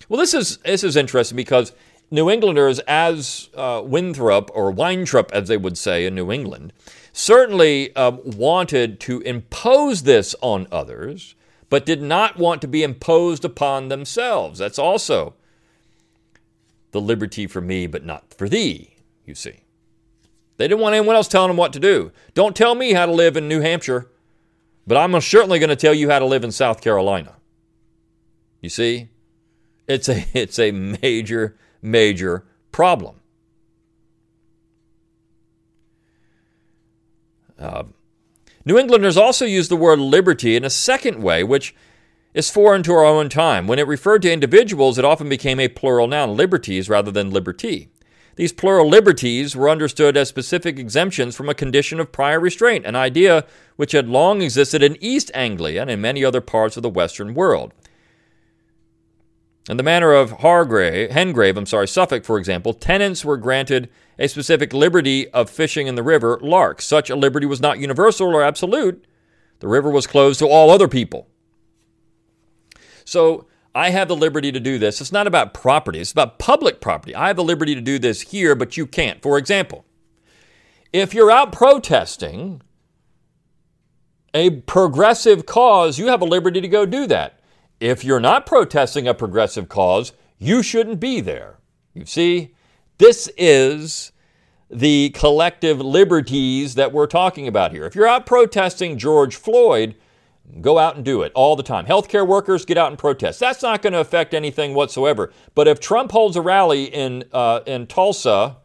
Well, 0.10 0.19
this 0.19 0.34
is 0.34 0.58
this 0.58 0.84
is 0.84 0.95
interesting 0.95 1.36
because 1.36 1.73
New 2.10 2.30
Englanders, 2.30 2.80
as 2.88 3.49
uh, 3.56 3.84
Winthrop 3.86 4.49
or 4.53 4.71
Winthrop, 4.71 5.30
as 5.32 5.47
they 5.47 5.58
would 5.58 5.77
say 5.77 6.06
in 6.06 6.15
New 6.15 6.32
England, 6.32 6.73
certainly 7.12 7.95
um, 7.95 8.19
wanted 8.23 8.99
to 9.01 9.19
impose 9.21 10.03
this 10.03 10.34
on 10.41 10.67
others, 10.71 11.36
but 11.69 11.86
did 11.86 12.01
not 12.01 12.38
want 12.38 12.62
to 12.62 12.67
be 12.67 12.82
imposed 12.82 13.43
upon 13.43 13.89
themselves. 13.89 14.60
That's 14.60 14.80
also 14.80 15.36
the 16.91 17.01
liberty 17.01 17.45
for 17.45 17.62
me, 17.62 17.86
but 17.86 18.06
not 18.06 18.34
for 18.34 18.47
thee, 18.47 18.95
you 19.25 19.36
see. 19.36 19.60
They 20.57 20.67
didn't 20.67 20.81
want 20.81 20.95
anyone 20.95 21.15
else 21.15 21.27
telling 21.27 21.49
them 21.49 21.57
what 21.57 21.73
to 21.73 21.79
do. 21.79 22.11
Don't 22.33 22.55
tell 22.55 22.75
me 22.75 22.93
how 22.93 23.05
to 23.05 23.11
live 23.11 23.37
in 23.37 23.47
New 23.47 23.61
Hampshire, 23.61 24.09
but 24.85 24.97
I'm 24.97 25.19
certainly 25.21 25.59
going 25.59 25.69
to 25.69 25.75
tell 25.75 25.93
you 25.93 26.09
how 26.09 26.19
to 26.19 26.25
live 26.25 26.43
in 26.43 26.51
South 26.51 26.81
Carolina. 26.81 27.35
You 28.61 28.69
see? 28.69 29.09
It's 29.87 30.09
a, 30.09 30.25
it's 30.33 30.59
a 30.59 30.71
major, 30.71 31.57
major 31.81 32.45
problem. 32.71 33.21
Uh, 37.57 37.83
New 38.65 38.77
Englanders 38.77 39.17
also 39.17 39.45
use 39.45 39.69
the 39.69 39.75
word 39.75 39.99
liberty 39.99 40.55
in 40.55 40.63
a 40.63 40.69
second 40.69 41.23
way, 41.23 41.43
which 41.43 41.73
is 42.33 42.49
foreign 42.49 42.83
to 42.83 42.93
our 42.93 43.05
own 43.05 43.29
time. 43.29 43.65
When 43.65 43.79
it 43.79 43.87
referred 43.87 44.21
to 44.23 44.31
individuals, 44.31 44.97
it 44.97 45.05
often 45.05 45.29
became 45.29 45.59
a 45.59 45.69
plural 45.69 46.07
noun, 46.07 46.35
liberties 46.35 46.89
rather 46.89 47.09
than 47.09 47.31
liberty. 47.31 47.89
These 48.38 48.54
plural 48.54 48.88
liberties 48.88 49.56
were 49.56 49.67
understood 49.67 50.15
as 50.15 50.30
specific 50.30 50.78
exemptions 50.78 51.36
from 51.36 51.50
a 51.50 51.56
condition 51.56 52.00
of 52.00 52.12
prior 52.12 52.39
restraint, 52.39 52.86
an 52.86 52.95
idea 52.95 53.45
which 53.78 53.93
had 53.93 54.08
long 54.08 54.43
existed 54.43 54.84
in 54.84 54.95
East 55.02 55.32
Anglia 55.34 55.82
and 55.82 55.89
in 55.89 56.02
many 56.02 56.23
other 56.23 56.39
parts 56.39 56.78
of 56.78 56.84
the 56.84 56.89
Western 56.89 57.34
world. 57.34 57.73
In 59.67 59.78
the 59.78 59.84
manor 59.84 60.13
of 60.13 60.32
Hargrave, 60.32 61.10
Hengrave, 61.10 61.58
I'm 61.58 61.65
sorry, 61.65 61.88
Suffolk, 61.88 62.23
for 62.23 62.38
example, 62.38 62.73
tenants 62.73 63.26
were 63.26 63.38
granted 63.38 63.89
a 64.19 64.28
specific 64.28 64.71
liberty 64.71 65.28
of 65.30 65.50
fishing 65.50 65.88
in 65.88 65.95
the 65.95 66.04
river 66.04 66.39
Lark. 66.41 66.82
Such 66.82 67.10
a 67.10 67.15
liberty 67.15 67.47
was 67.47 67.60
not 67.60 67.80
universal 67.80 68.28
or 68.28 68.43
absolute. 68.43 69.04
The 69.60 69.67
river 69.67 69.89
was 69.89 70.06
closed 70.06 70.38
to 70.39 70.47
all 70.47 70.69
other 70.69 70.88
people. 70.88 71.28
So 73.04 73.47
I 73.77 73.91
have 73.91 74.07
the 74.07 74.15
liberty 74.15 74.51
to 74.51 74.59
do 74.59 74.79
this. 74.79 75.01
It's 75.01 75.11
not 75.11 75.27
about 75.27 75.53
property, 75.53 75.99
it's 75.99 76.11
about 76.11 76.39
public 76.39 76.81
property. 76.81 77.13
I 77.13 77.27
have 77.27 77.35
the 77.35 77.43
liberty 77.43 77.75
to 77.75 77.81
do 77.81 77.99
this 77.99 78.21
here, 78.21 78.55
but 78.55 78.75
you 78.75 78.87
can't. 78.87 79.21
For 79.21 79.37
example, 79.37 79.85
if 80.91 81.13
you're 81.13 81.29
out 81.29 81.51
protesting 81.51 82.63
a 84.33 84.49
progressive 84.49 85.45
cause, 85.45 85.99
you 85.99 86.07
have 86.07 86.23
a 86.23 86.25
liberty 86.25 86.59
to 86.59 86.67
go 86.67 86.87
do 86.87 87.05
that. 87.05 87.39
If 87.79 88.03
you're 88.03 88.19
not 88.19 88.47
protesting 88.47 89.07
a 89.07 89.13
progressive 89.13 89.69
cause, 89.69 90.11
you 90.39 90.63
shouldn't 90.63 90.99
be 90.99 91.21
there. 91.21 91.59
You 91.93 92.07
see, 92.07 92.55
this 92.97 93.29
is 93.37 94.11
the 94.71 95.11
collective 95.11 95.79
liberties 95.79 96.73
that 96.73 96.91
we're 96.91 97.05
talking 97.05 97.47
about 97.47 97.73
here. 97.73 97.85
If 97.85 97.93
you're 97.93 98.07
out 98.07 98.25
protesting 98.25 98.97
George 98.97 99.35
Floyd, 99.35 99.95
go 100.62 100.79
out 100.79 100.95
and 100.95 101.03
do 101.03 101.21
it 101.21 101.31
all 101.36 101.55
the 101.55 101.63
time. 101.63 101.86
Healthcare 101.86 102.25
workers, 102.25 102.65
get 102.65 102.77
out 102.77 102.89
and 102.89 102.97
protest. 102.97 103.39
That's 103.39 103.62
not 103.62 103.81
going 103.81 103.93
to 103.93 103.99
affect 103.99 104.33
anything 104.33 104.73
whatsoever. 104.73 105.31
But 105.55 105.67
if 105.67 105.79
Trump 105.79 106.12
holds 106.12 106.36
a 106.36 106.41
rally 106.41 106.86
in, 106.86 107.25
uh, 107.33 107.62
in 107.65 107.88
Tulsa, 107.88 108.57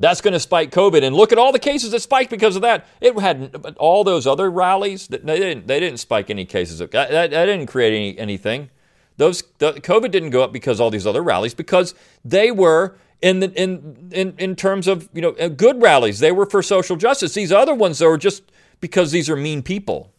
that's 0.00 0.20
going 0.20 0.32
to 0.32 0.40
spike 0.40 0.70
COVID. 0.70 1.04
And 1.04 1.14
look 1.14 1.32
at 1.32 1.38
all 1.38 1.52
the 1.52 1.58
cases 1.58 1.92
that 1.92 2.00
spiked 2.00 2.30
because 2.30 2.56
of 2.56 2.62
that. 2.62 2.86
It 3.00 3.18
had 3.18 3.74
all 3.78 4.04
those 4.04 4.26
other 4.26 4.50
rallies. 4.50 5.06
that 5.08 5.24
They 5.24 5.38
didn't. 5.38 5.66
They 5.66 5.80
didn't 5.80 5.98
spike 5.98 6.30
any 6.30 6.44
cases. 6.44 6.80
That, 6.80 6.90
that, 6.90 7.10
that 7.30 7.46
didn't 7.46 7.66
create 7.66 7.94
any, 7.94 8.18
anything. 8.18 8.70
Those 9.16 9.42
the, 9.58 9.74
COVID 9.74 10.10
didn't 10.10 10.30
go 10.30 10.42
up 10.42 10.52
because 10.52 10.80
all 10.80 10.90
these 10.90 11.06
other 11.06 11.22
rallies 11.22 11.54
because 11.54 11.94
they 12.24 12.50
were 12.50 12.96
in 13.22 13.40
the 13.40 13.52
in 13.52 14.10
in 14.12 14.34
in 14.38 14.56
terms 14.56 14.88
of 14.88 15.08
you 15.12 15.22
know 15.22 15.30
uh, 15.40 15.48
good 15.48 15.80
rallies. 15.80 16.18
They 16.18 16.32
were 16.32 16.46
for 16.46 16.62
social 16.62 16.96
justice. 16.96 17.34
These 17.34 17.52
other 17.52 17.74
ones 17.74 18.00
though, 18.00 18.08
are 18.08 18.18
just 18.18 18.42
because 18.80 19.12
these 19.12 19.30
are 19.30 19.36
mean 19.36 19.62
people. 19.62 20.12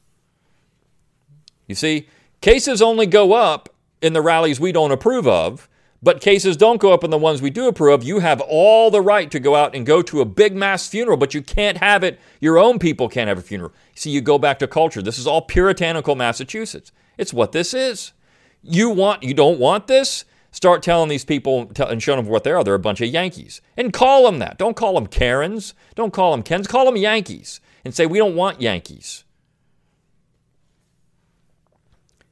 You 1.68 1.76
see, 1.76 2.08
cases 2.42 2.82
only 2.82 3.06
go 3.06 3.34
up 3.34 3.70
in 4.02 4.14
the 4.14 4.22
rallies 4.22 4.60
we 4.60 4.72
don't 4.72 4.92
approve 4.92 5.28
of 5.28 5.68
but 6.06 6.22
cases 6.22 6.56
don't 6.56 6.80
go 6.80 6.94
up 6.94 7.04
in 7.04 7.10
the 7.10 7.18
ones 7.18 7.42
we 7.42 7.50
do 7.50 7.68
approve. 7.68 8.02
Of. 8.02 8.04
You 8.04 8.20
have 8.20 8.40
all 8.42 8.92
the 8.92 9.02
right 9.02 9.32
to 9.32 9.40
go 9.40 9.56
out 9.56 9.76
and 9.76 9.88
go 9.88 10.04
to 10.04 10.22
a 10.22 10.26
big 10.26 10.56
mass 10.56 10.88
funeral, 10.88 11.18
but 11.18 11.34
you 11.34 11.42
can't 11.42 11.78
have 11.78 12.04
it. 12.04 12.20
Your 12.40 12.60
own 12.60 12.78
people 12.78 13.10
can't 13.10 13.28
have 13.28 13.40
a 13.40 13.42
funeral. 13.42 13.74
See, 13.96 14.12
you 14.12 14.22
go 14.22 14.38
back 14.38 14.60
to 14.60 14.68
culture. 14.68 15.02
This 15.02 15.18
is 15.18 15.26
all 15.26 15.42
puritanical 15.42 16.16
Massachusetts. 16.16 16.92
It's 17.18 17.34
what 17.34 17.54
this 17.54 17.74
is. 17.74 18.14
You 18.62 18.92
want, 18.92 19.24
you 19.24 19.34
don't 19.34 19.60
want 19.60 19.88
this? 19.88 20.26
Start 20.52 20.84
telling 20.84 21.10
these 21.10 21.26
people 21.26 21.72
and 21.80 22.02
showing 22.02 22.24
them 22.24 22.32
what 22.32 22.44
they 22.44 22.52
are. 22.52 22.64
They're 22.64 22.76
a 22.76 22.80
bunch 22.80 23.02
of 23.02 23.10
Yankees. 23.10 23.62
And 23.76 23.92
call 23.92 24.26
them 24.26 24.38
that. 24.40 24.60
Don't 24.60 24.78
call 24.78 24.94
them 24.94 25.08
Karens. 25.08 25.74
Don't 25.96 26.14
call 26.14 26.32
them 26.32 26.44
Kens. 26.44 26.68
Call 26.68 26.86
them 26.86 26.98
Yankees. 26.98 27.62
And 27.84 27.96
say, 27.96 28.06
we 28.06 28.20
don't 28.20 28.36
want 28.36 28.62
Yankees. 28.62 29.25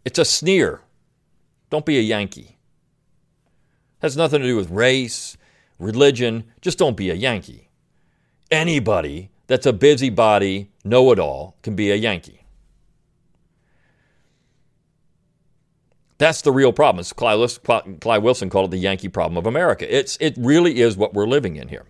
It's 0.05 0.19
a 0.19 0.25
sneer. 0.25 0.81
Don't 1.69 1.85
be 1.85 1.97
a 1.97 2.01
Yankee. 2.01 2.57
Has 4.01 4.17
nothing 4.17 4.41
to 4.41 4.47
do 4.47 4.55
with 4.55 4.69
race, 4.69 5.37
religion. 5.79 6.43
Just 6.61 6.77
don't 6.77 6.97
be 6.97 7.09
a 7.09 7.13
Yankee. 7.15 7.69
Anybody 8.51 9.31
that's 9.47 9.65
a 9.65 9.73
busybody, 9.73 10.69
know 10.83 11.11
it 11.11 11.19
all, 11.19 11.55
can 11.63 11.75
be 11.75 11.91
a 11.91 11.95
Yankee. 11.95 12.45
That's 16.17 16.41
the 16.41 16.51
real 16.51 16.71
problem. 16.71 16.99
As 16.99 17.11
Clyde 17.11 18.23
Wilson 18.23 18.49
called 18.49 18.69
it 18.69 18.71
the 18.71 18.77
Yankee 18.77 19.09
problem 19.09 19.37
of 19.37 19.45
America. 19.45 19.93
It's, 19.93 20.17
it 20.21 20.35
really 20.37 20.79
is 20.79 20.95
what 20.95 21.13
we're 21.13 21.27
living 21.27 21.55
in 21.55 21.67
here. 21.69 21.85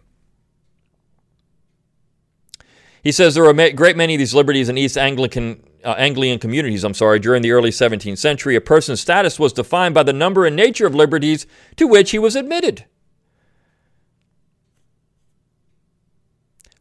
He 3.04 3.12
says 3.12 3.36
there 3.36 3.44
are 3.44 3.50
a 3.50 3.74
great 3.74 3.98
many 3.98 4.16
of 4.16 4.20
these 4.20 4.34
liberties 4.34 4.70
in 4.70 4.78
East 4.78 4.98
Anglican 4.98 5.62
uh, 5.84 5.96
Anglian 5.98 6.40
communities, 6.40 6.84
I'm 6.84 6.94
sorry, 6.94 7.20
during 7.20 7.42
the 7.42 7.52
early 7.52 7.70
17th 7.70 8.18
century, 8.18 8.56
a 8.56 8.62
person's 8.62 9.02
status 9.02 9.40
was 9.40 9.54
defined 9.54 9.94
by 9.94 10.04
the 10.04 10.14
number 10.14 10.46
and 10.46 10.56
nature 10.56 10.86
of 10.86 10.96
liberties 10.96 11.46
to 11.76 11.88
which 11.88 12.12
he 12.12 12.20
was 12.20 12.36
admitted. 12.36 12.86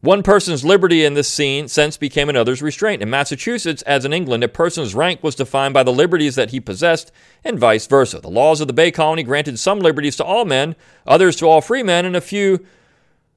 One 0.03 0.21
person's 0.21 0.65
liberty 0.65 1.05
in 1.05 1.13
this 1.13 1.29
scene 1.29 1.69
sense 1.69 1.95
became 1.95 2.27
another's 2.27 2.61
restraint. 2.61 3.01
In 3.01 3.09
Massachusetts, 3.09 3.81
as 3.83 4.03
in 4.03 4.11
England, 4.11 4.43
a 4.43 4.49
person's 4.49 4.93
rank 4.93 5.23
was 5.23 5.33
defined 5.33 5.73
by 5.73 5.83
the 5.83 5.93
liberties 5.93 6.35
that 6.35 6.51
he 6.51 6.59
possessed, 6.59 7.09
and 7.41 7.57
vice 7.57 7.87
versa. 7.87 8.19
The 8.19 8.29
laws 8.29 8.59
of 8.59 8.67
the 8.67 8.73
Bay 8.73 8.91
Colony 8.91 9.23
granted 9.23 9.59
some 9.59 9.79
liberties 9.79 10.17
to 10.17 10.25
all 10.25 10.43
men, 10.43 10.75
others 11.07 11.37
to 11.37 11.47
all 11.47 11.61
free 11.61 11.83
men, 11.83 12.05
and 12.05 12.17
a 12.17 12.21
few 12.21 12.65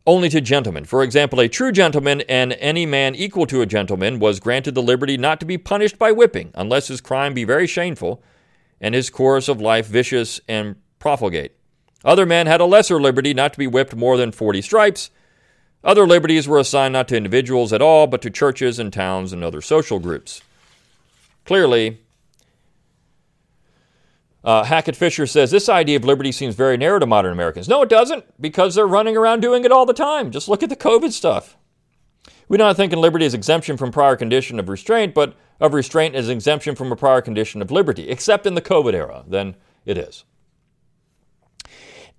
only 0.07 0.29
to 0.29 0.41
gentlemen. 0.41 0.85
For 0.85 1.03
example, 1.03 1.41
a 1.41 1.49
true 1.49 1.73
gentleman 1.73 2.23
and 2.23 2.53
any 2.55 2.87
man 2.87 3.15
equal 3.15 3.47
to 3.47 3.61
a 3.61 3.67
gentleman 3.67 4.19
was 4.19 4.41
granted 4.41 4.75
the 4.75 4.83
liberty 4.83 5.17
not 5.17 5.41
to 5.41 5.47
be 5.47 5.59
punished 5.59 5.99
by 5.99 6.13
whipping, 6.13 6.51
unless 6.55 6.89
his 6.89 7.01
crime 7.01 7.35
be 7.35 7.45
very 7.45 7.67
shameful 7.67 8.23
and 8.81 8.95
his 8.95 9.11
course 9.11 9.49
of 9.49 9.61
life 9.61 9.87
vicious 9.87 10.41
and 10.49 10.77
profligate. 10.99 11.57
Other 12.05 12.27
men 12.27 12.47
had 12.47 12.61
a 12.61 12.67
lesser 12.67 13.01
liberty 13.01 13.35
not 13.35 13.53
to 13.55 13.59
be 13.59 13.67
whipped 13.67 13.97
more 13.97 14.17
than 14.17 14.33
40 14.33 14.63
stripes. 14.63 15.11
Other 15.83 16.07
liberties 16.07 16.47
were 16.47 16.59
assigned 16.59 16.93
not 16.93 17.09
to 17.09 17.17
individuals 17.17 17.73
at 17.73 17.83
all, 17.83 18.07
but 18.07 18.23
to 18.23 18.31
churches 18.31 18.79
and 18.79 18.93
towns 18.93 19.33
and 19.33 19.43
other 19.43 19.61
social 19.61 19.99
groups. 19.99 20.41
Clearly, 21.45 22.01
uh, 24.47 24.63
Hackett 24.63 24.95
Fischer 24.95 25.27
says 25.27 25.51
this 25.51 25.69
idea 25.69 25.97
of 25.97 26.05
liberty 26.05 26.31
seems 26.31 26.55
very 26.55 26.77
narrow 26.77 27.01
to 27.01 27.07
modern 27.07 27.33
Americans. 27.33 27.69
No, 27.69 27.83
it 27.83 27.89
doesn't, 27.89 28.41
because 28.41 28.77
they're 28.77 28.87
running 28.87 29.17
around 29.17 29.41
doing 29.41 29.65
it 29.65 29.73
all 29.73 29.85
the 29.85 29.93
time. 29.93 30.31
Just 30.31 30.49
look 30.49 30.63
at 30.63 30.69
the 30.69 30.77
COVID 30.77 31.11
stuff. 31.11 31.57
We 32.49 32.57
don't 32.57 32.77
think 32.77 32.93
of 32.93 33.01
liberty 33.01 33.27
as 33.27 33.35
exemption 33.35 33.77
from 33.77 33.91
prior 33.91 34.15
condition 34.15 34.61
of 34.61 34.69
restraint, 34.69 35.15
but 35.15 35.35
of 35.59 35.75
restraint 35.75 36.15
as 36.15 36.29
exemption 36.29 36.77
from 36.77 36.93
a 36.93 36.97
prior 36.97 37.21
condition 37.21 37.61
of 37.61 37.73
liberty, 37.73 38.09
except 38.09 38.47
in 38.47 38.55
the 38.55 38.63
COVID 38.63 38.95
era. 38.95 39.25
Then 39.27 39.57
it 39.85 39.99
is. 39.99 40.25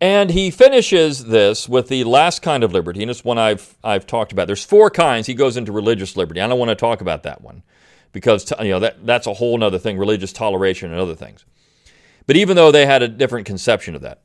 And 0.01 0.29
he 0.29 0.51
finishes 0.51 1.25
this 1.25 1.69
with 1.69 1.87
the 1.87 2.03
last 2.03 2.41
kind 2.41 2.61
of 2.63 2.73
liberty, 2.73 3.01
and 3.01 3.09
it's 3.09 3.23
one 3.23 3.37
I've 3.37 3.77
I've 3.85 4.05
talked 4.05 4.33
about. 4.33 4.47
There's 4.47 4.65
four 4.65 4.89
kinds. 4.89 5.27
He 5.27 5.33
goes 5.33 5.55
into 5.55 5.71
religious 5.71 6.17
liberty. 6.17 6.41
I 6.41 6.47
don't 6.47 6.59
want 6.59 6.69
to 6.69 6.75
talk 6.75 6.99
about 6.99 7.23
that 7.23 7.41
one 7.41 7.63
because 8.11 8.51
you 8.59 8.69
know 8.69 8.79
that 8.79 9.05
that's 9.05 9.27
a 9.27 9.33
whole 9.33 9.63
other 9.63 9.79
thing, 9.79 9.97
religious 9.97 10.33
toleration 10.33 10.91
and 10.91 10.99
other 10.99 11.15
things. 11.15 11.45
But 12.27 12.35
even 12.35 12.55
though 12.55 12.71
they 12.71 12.85
had 12.85 13.01
a 13.01 13.07
different 13.07 13.47
conception 13.47 13.95
of 13.95 14.01
that, 14.01 14.19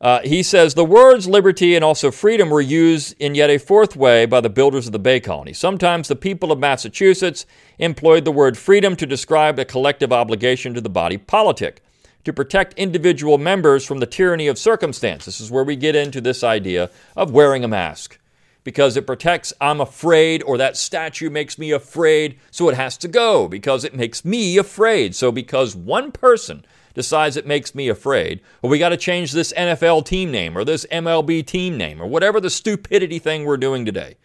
uh, 0.00 0.20
he 0.22 0.42
says 0.42 0.72
the 0.72 0.84
words 0.84 1.28
liberty 1.28 1.76
and 1.76 1.84
also 1.84 2.10
freedom 2.10 2.48
were 2.48 2.62
used 2.62 3.14
in 3.18 3.34
yet 3.34 3.50
a 3.50 3.58
fourth 3.58 3.96
way 3.96 4.24
by 4.24 4.40
the 4.40 4.48
builders 4.48 4.86
of 4.86 4.92
the 4.92 4.98
Bay 4.98 5.20
Colony. 5.20 5.52
Sometimes 5.52 6.08
the 6.08 6.16
people 6.16 6.50
of 6.50 6.58
Massachusetts 6.58 7.44
employed 7.78 8.24
the 8.24 8.32
word 8.32 8.56
freedom 8.56 8.96
to 8.96 9.04
describe 9.04 9.58
a 9.58 9.64
collective 9.66 10.10
obligation 10.10 10.72
to 10.72 10.80
the 10.80 10.88
body 10.88 11.18
politic, 11.18 11.82
to 12.24 12.32
protect 12.32 12.72
individual 12.74 13.36
members 13.36 13.84
from 13.84 13.98
the 13.98 14.06
tyranny 14.06 14.46
of 14.46 14.58
circumstance. 14.58 15.26
This 15.26 15.40
is 15.40 15.50
where 15.50 15.64
we 15.64 15.76
get 15.76 15.94
into 15.94 16.22
this 16.22 16.42
idea 16.42 16.88
of 17.14 17.32
wearing 17.32 17.62
a 17.62 17.68
mask. 17.68 18.18
Because 18.62 18.96
it 18.96 19.06
protects, 19.06 19.52
I'm 19.60 19.80
afraid, 19.80 20.42
or 20.42 20.58
that 20.58 20.76
statue 20.76 21.30
makes 21.30 21.58
me 21.58 21.72
afraid, 21.72 22.38
so 22.50 22.68
it 22.68 22.76
has 22.76 22.96
to 22.98 23.08
go 23.08 23.48
because 23.48 23.84
it 23.84 23.94
makes 23.94 24.22
me 24.22 24.58
afraid. 24.58 25.14
So, 25.14 25.32
because 25.32 25.74
one 25.74 26.12
person 26.12 26.64
decides 26.94 27.36
it 27.36 27.46
makes 27.46 27.74
me 27.74 27.88
afraid, 27.88 28.40
or 28.62 28.70
we 28.70 28.78
got 28.78 28.90
to 28.90 28.96
change 28.96 29.32
this 29.32 29.52
NFL 29.52 30.06
team 30.06 30.30
name 30.30 30.56
or 30.56 30.64
this 30.64 30.86
MLB 30.90 31.46
team 31.46 31.76
name 31.76 32.00
or 32.00 32.06
whatever 32.06 32.40
the 32.40 32.50
stupidity 32.50 33.18
thing 33.18 33.44
we're 33.44 33.56
doing 33.56 33.84
today. 33.84 34.16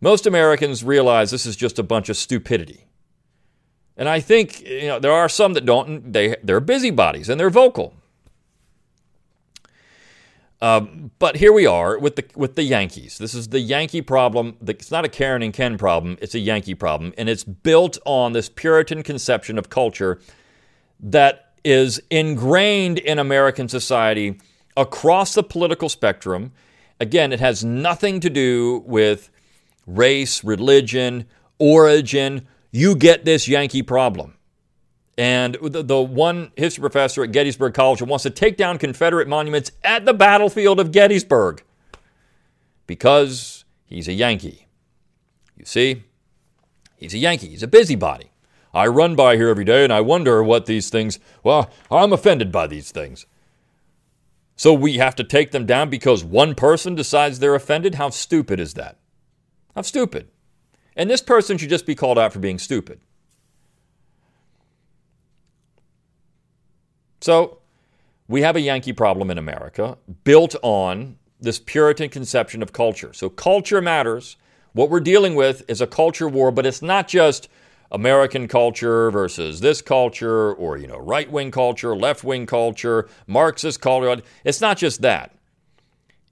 Most 0.00 0.26
Americans 0.26 0.84
realize 0.84 1.30
this 1.30 1.46
is 1.46 1.56
just 1.56 1.78
a 1.78 1.82
bunch 1.82 2.08
of 2.08 2.16
stupidity. 2.16 2.84
And 3.96 4.08
I 4.08 4.20
think 4.20 4.60
you 4.60 4.86
know 4.86 5.00
there 5.00 5.12
are 5.12 5.28
some 5.28 5.54
that 5.54 5.66
don't 5.66 6.12
they 6.12 6.36
they're 6.42 6.60
busybodies 6.60 7.28
and 7.28 7.38
they're 7.38 7.50
vocal. 7.50 7.94
Um, 10.60 11.12
but 11.20 11.36
here 11.36 11.52
we 11.52 11.66
are 11.66 11.98
with 11.98 12.16
the 12.16 12.24
with 12.34 12.56
the 12.56 12.62
Yankees. 12.62 13.18
This 13.18 13.34
is 13.34 13.48
the 13.48 13.60
Yankee 13.60 14.02
problem. 14.02 14.56
It's 14.66 14.90
not 14.90 15.04
a 15.04 15.08
Karen 15.08 15.42
and 15.42 15.52
Ken 15.52 15.78
problem. 15.78 16.16
It's 16.20 16.34
a 16.34 16.40
Yankee 16.40 16.74
problem, 16.74 17.12
and 17.16 17.28
it's 17.28 17.44
built 17.44 17.98
on 18.04 18.32
this 18.32 18.48
Puritan 18.48 19.02
conception 19.02 19.58
of 19.58 19.68
culture 19.68 20.20
that 21.00 21.52
is 21.64 22.00
ingrained 22.10 22.98
in 22.98 23.18
American 23.18 23.68
society 23.68 24.38
across 24.76 25.34
the 25.34 25.42
political 25.42 25.88
spectrum. 25.88 26.52
Again, 27.00 27.32
it 27.32 27.40
has 27.40 27.64
nothing 27.64 28.20
to 28.20 28.30
do 28.30 28.82
with 28.86 29.30
race, 29.86 30.42
religion, 30.44 31.26
origin. 31.58 32.46
You 32.70 32.94
get 32.94 33.24
this 33.24 33.48
Yankee 33.48 33.82
problem. 33.82 34.34
And 35.16 35.56
the, 35.60 35.82
the, 35.82 36.00
one 36.00 36.52
history 36.56 36.80
professor 36.80 37.24
at 37.24 37.32
Gettysburg 37.32 37.74
College 37.74 37.98
who 37.98 38.04
wants 38.04 38.22
to 38.22 38.30
take 38.30 38.56
down 38.56 38.78
Confederate 38.78 39.26
monuments 39.26 39.72
at 39.82 40.04
the 40.04 40.14
battlefield 40.14 40.78
of 40.78 40.92
Gettysburg 40.92 41.64
because 42.86 43.64
he's 43.84 44.06
a 44.06 44.12
Yankee. 44.12 44.68
You 45.56 45.64
see, 45.64 46.04
he's 46.96 47.14
a 47.14 47.18
Yankee, 47.18 47.48
he's 47.48 47.64
a 47.64 47.68
busybody. 47.68 48.30
I 48.78 48.86
run 48.86 49.16
by 49.16 49.34
here 49.34 49.48
every 49.48 49.64
day 49.64 49.82
and 49.82 49.92
I 49.92 50.00
wonder 50.00 50.40
what 50.42 50.66
these 50.66 50.88
things, 50.88 51.18
well, 51.42 51.68
I'm 51.90 52.12
offended 52.12 52.52
by 52.52 52.68
these 52.68 52.92
things. 52.92 53.26
So 54.54 54.72
we 54.72 54.98
have 54.98 55.16
to 55.16 55.24
take 55.24 55.50
them 55.50 55.66
down 55.66 55.90
because 55.90 56.22
one 56.22 56.54
person 56.54 56.94
decides 56.94 57.38
they're 57.38 57.56
offended? 57.56 57.96
How 57.96 58.10
stupid 58.10 58.60
is 58.60 58.74
that? 58.74 58.96
How 59.74 59.82
stupid. 59.82 60.28
And 60.94 61.10
this 61.10 61.22
person 61.22 61.58
should 61.58 61.70
just 61.70 61.86
be 61.86 61.96
called 61.96 62.18
out 62.18 62.32
for 62.32 62.38
being 62.38 62.58
stupid. 62.58 63.00
So 67.20 67.58
we 68.28 68.42
have 68.42 68.54
a 68.54 68.60
Yankee 68.60 68.92
problem 68.92 69.30
in 69.30 69.38
America 69.38 69.98
built 70.22 70.54
on 70.62 71.16
this 71.40 71.58
Puritan 71.58 72.10
conception 72.10 72.62
of 72.62 72.72
culture. 72.72 73.12
So 73.12 73.28
culture 73.28 73.80
matters. 73.80 74.36
What 74.72 74.88
we're 74.88 75.00
dealing 75.00 75.34
with 75.34 75.68
is 75.68 75.80
a 75.80 75.86
culture 75.86 76.28
war, 76.28 76.52
but 76.52 76.64
it's 76.64 76.82
not 76.82 77.08
just 77.08 77.48
American 77.90 78.48
culture 78.48 79.10
versus 79.10 79.60
this 79.60 79.80
culture 79.80 80.52
or 80.52 80.76
you 80.76 80.86
know 80.86 80.98
right-wing 80.98 81.50
culture, 81.50 81.96
left-wing 81.96 82.46
culture, 82.46 83.08
Marxist 83.26 83.80
culture. 83.80 84.22
It's 84.44 84.60
not 84.60 84.78
just 84.78 85.02
that. 85.02 85.34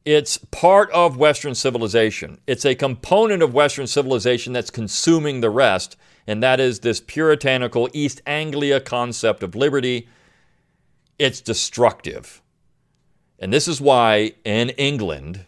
It's 0.05 0.38
part 0.38 0.90
of 0.92 1.16
Western 1.16 1.55
civilization. 1.55 2.38
It's 2.47 2.64
a 2.64 2.77
component 2.77 3.42
of 3.42 3.55
Western 3.55 3.88
civilization 3.88 4.53
that's 4.53 4.71
consuming 4.71 5.40
the 5.40 5.51
rest, 5.51 5.97
and 6.27 6.42
that 6.42 6.61
is 6.61 6.81
this 6.81 7.01
puritanical 7.01 7.88
East 7.92 8.23
Anglia 8.27 8.81
concept 8.81 9.42
of 9.42 9.57
liberty 9.57 10.09
it's 11.19 11.40
destructive. 11.40 12.42
And 13.38 13.53
this 13.53 13.69
is 13.69 13.81
why 13.81 14.33
in 14.45 14.71
England, 14.71 15.47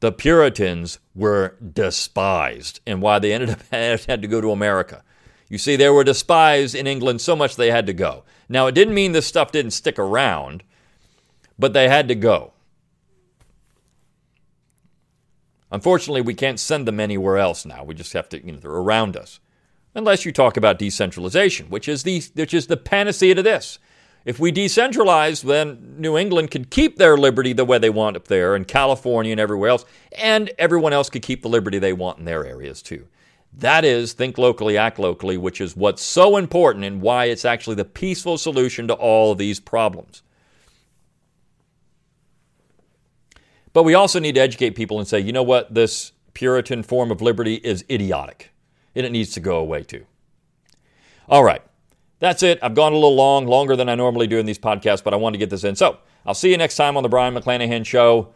the 0.00 0.12
Puritans 0.12 0.98
were 1.14 1.56
despised 1.60 2.80
and 2.86 3.02
why 3.02 3.18
they 3.18 3.32
ended 3.32 3.50
up 3.50 3.62
had 3.70 4.22
to 4.22 4.28
go 4.28 4.40
to 4.40 4.50
America. 4.50 5.02
You 5.50 5.58
see, 5.58 5.76
they 5.76 5.90
were 5.90 6.04
despised 6.04 6.76
in 6.76 6.86
England 6.86 7.20
so 7.20 7.34
much 7.36 7.56
they 7.56 7.72
had 7.72 7.86
to 7.88 7.92
go. 7.92 8.22
Now, 8.48 8.68
it 8.68 8.74
didn't 8.74 8.94
mean 8.94 9.12
this 9.12 9.26
stuff 9.26 9.50
didn't 9.50 9.72
stick 9.72 9.98
around, 9.98 10.62
but 11.58 11.72
they 11.72 11.88
had 11.88 12.06
to 12.08 12.14
go. 12.14 12.52
Unfortunately, 15.72 16.20
we 16.20 16.34
can't 16.34 16.58
send 16.58 16.86
them 16.86 17.00
anywhere 17.00 17.36
else 17.36 17.66
now. 17.66 17.82
We 17.82 17.94
just 17.94 18.12
have 18.12 18.28
to, 18.30 18.44
you 18.44 18.52
know, 18.52 18.58
they're 18.58 18.70
around 18.70 19.16
us. 19.16 19.40
Unless 19.94 20.24
you 20.24 20.32
talk 20.32 20.56
about 20.56 20.78
decentralization, 20.78 21.68
which 21.68 21.88
is 21.88 22.04
the, 22.04 22.22
which 22.34 22.54
is 22.54 22.68
the 22.68 22.76
panacea 22.76 23.34
to 23.34 23.42
this. 23.42 23.80
If 24.24 24.38
we 24.38 24.52
decentralize, 24.52 25.42
then 25.42 25.96
New 25.98 26.16
England 26.16 26.52
could 26.52 26.70
keep 26.70 26.96
their 26.96 27.16
liberty 27.16 27.52
the 27.52 27.64
way 27.64 27.78
they 27.78 27.90
want 27.90 28.16
up 28.16 28.28
there, 28.28 28.54
and 28.54 28.68
California 28.68 29.32
and 29.32 29.40
everywhere 29.40 29.70
else, 29.70 29.84
and 30.16 30.50
everyone 30.58 30.92
else 30.92 31.10
could 31.10 31.22
keep 31.22 31.42
the 31.42 31.48
liberty 31.48 31.78
they 31.80 31.92
want 31.92 32.18
in 32.18 32.24
their 32.24 32.44
areas 32.44 32.82
too. 32.82 33.08
That 33.52 33.84
is 33.84 34.12
think 34.12 34.38
locally, 34.38 34.78
act 34.78 34.98
locally, 34.98 35.36
which 35.36 35.60
is 35.60 35.76
what's 35.76 36.02
so 36.02 36.36
important 36.36 36.84
and 36.84 37.02
why 37.02 37.26
it's 37.26 37.44
actually 37.44 37.76
the 37.76 37.84
peaceful 37.84 38.38
solution 38.38 38.88
to 38.88 38.94
all 38.94 39.32
of 39.32 39.38
these 39.38 39.60
problems. 39.60 40.22
But 43.72 43.82
we 43.82 43.94
also 43.94 44.18
need 44.18 44.34
to 44.36 44.40
educate 44.40 44.70
people 44.70 44.98
and 44.98 45.06
say, 45.06 45.20
you 45.20 45.32
know 45.32 45.42
what, 45.42 45.72
this 45.74 46.12
Puritan 46.34 46.82
form 46.82 47.10
of 47.10 47.20
liberty 47.20 47.56
is 47.56 47.84
idiotic, 47.90 48.52
and 48.94 49.04
it 49.04 49.10
needs 49.10 49.32
to 49.32 49.40
go 49.40 49.58
away 49.58 49.82
too. 49.82 50.06
All 51.28 51.44
right. 51.44 51.62
That's 52.18 52.42
it. 52.42 52.58
I've 52.62 52.74
gone 52.74 52.92
a 52.92 52.96
little 52.96 53.14
long, 53.14 53.46
longer 53.46 53.76
than 53.76 53.88
I 53.88 53.94
normally 53.94 54.26
do 54.26 54.38
in 54.38 54.46
these 54.46 54.58
podcasts, 54.58 55.02
but 55.02 55.14
I 55.14 55.16
wanted 55.16 55.38
to 55.38 55.38
get 55.38 55.50
this 55.50 55.64
in. 55.64 55.74
So 55.74 55.98
I'll 56.26 56.34
see 56.34 56.50
you 56.50 56.58
next 56.58 56.76
time 56.76 56.96
on 56.96 57.02
the 57.02 57.08
Brion 57.08 57.34
McClanahan 57.34 57.84
Show. 57.84 58.32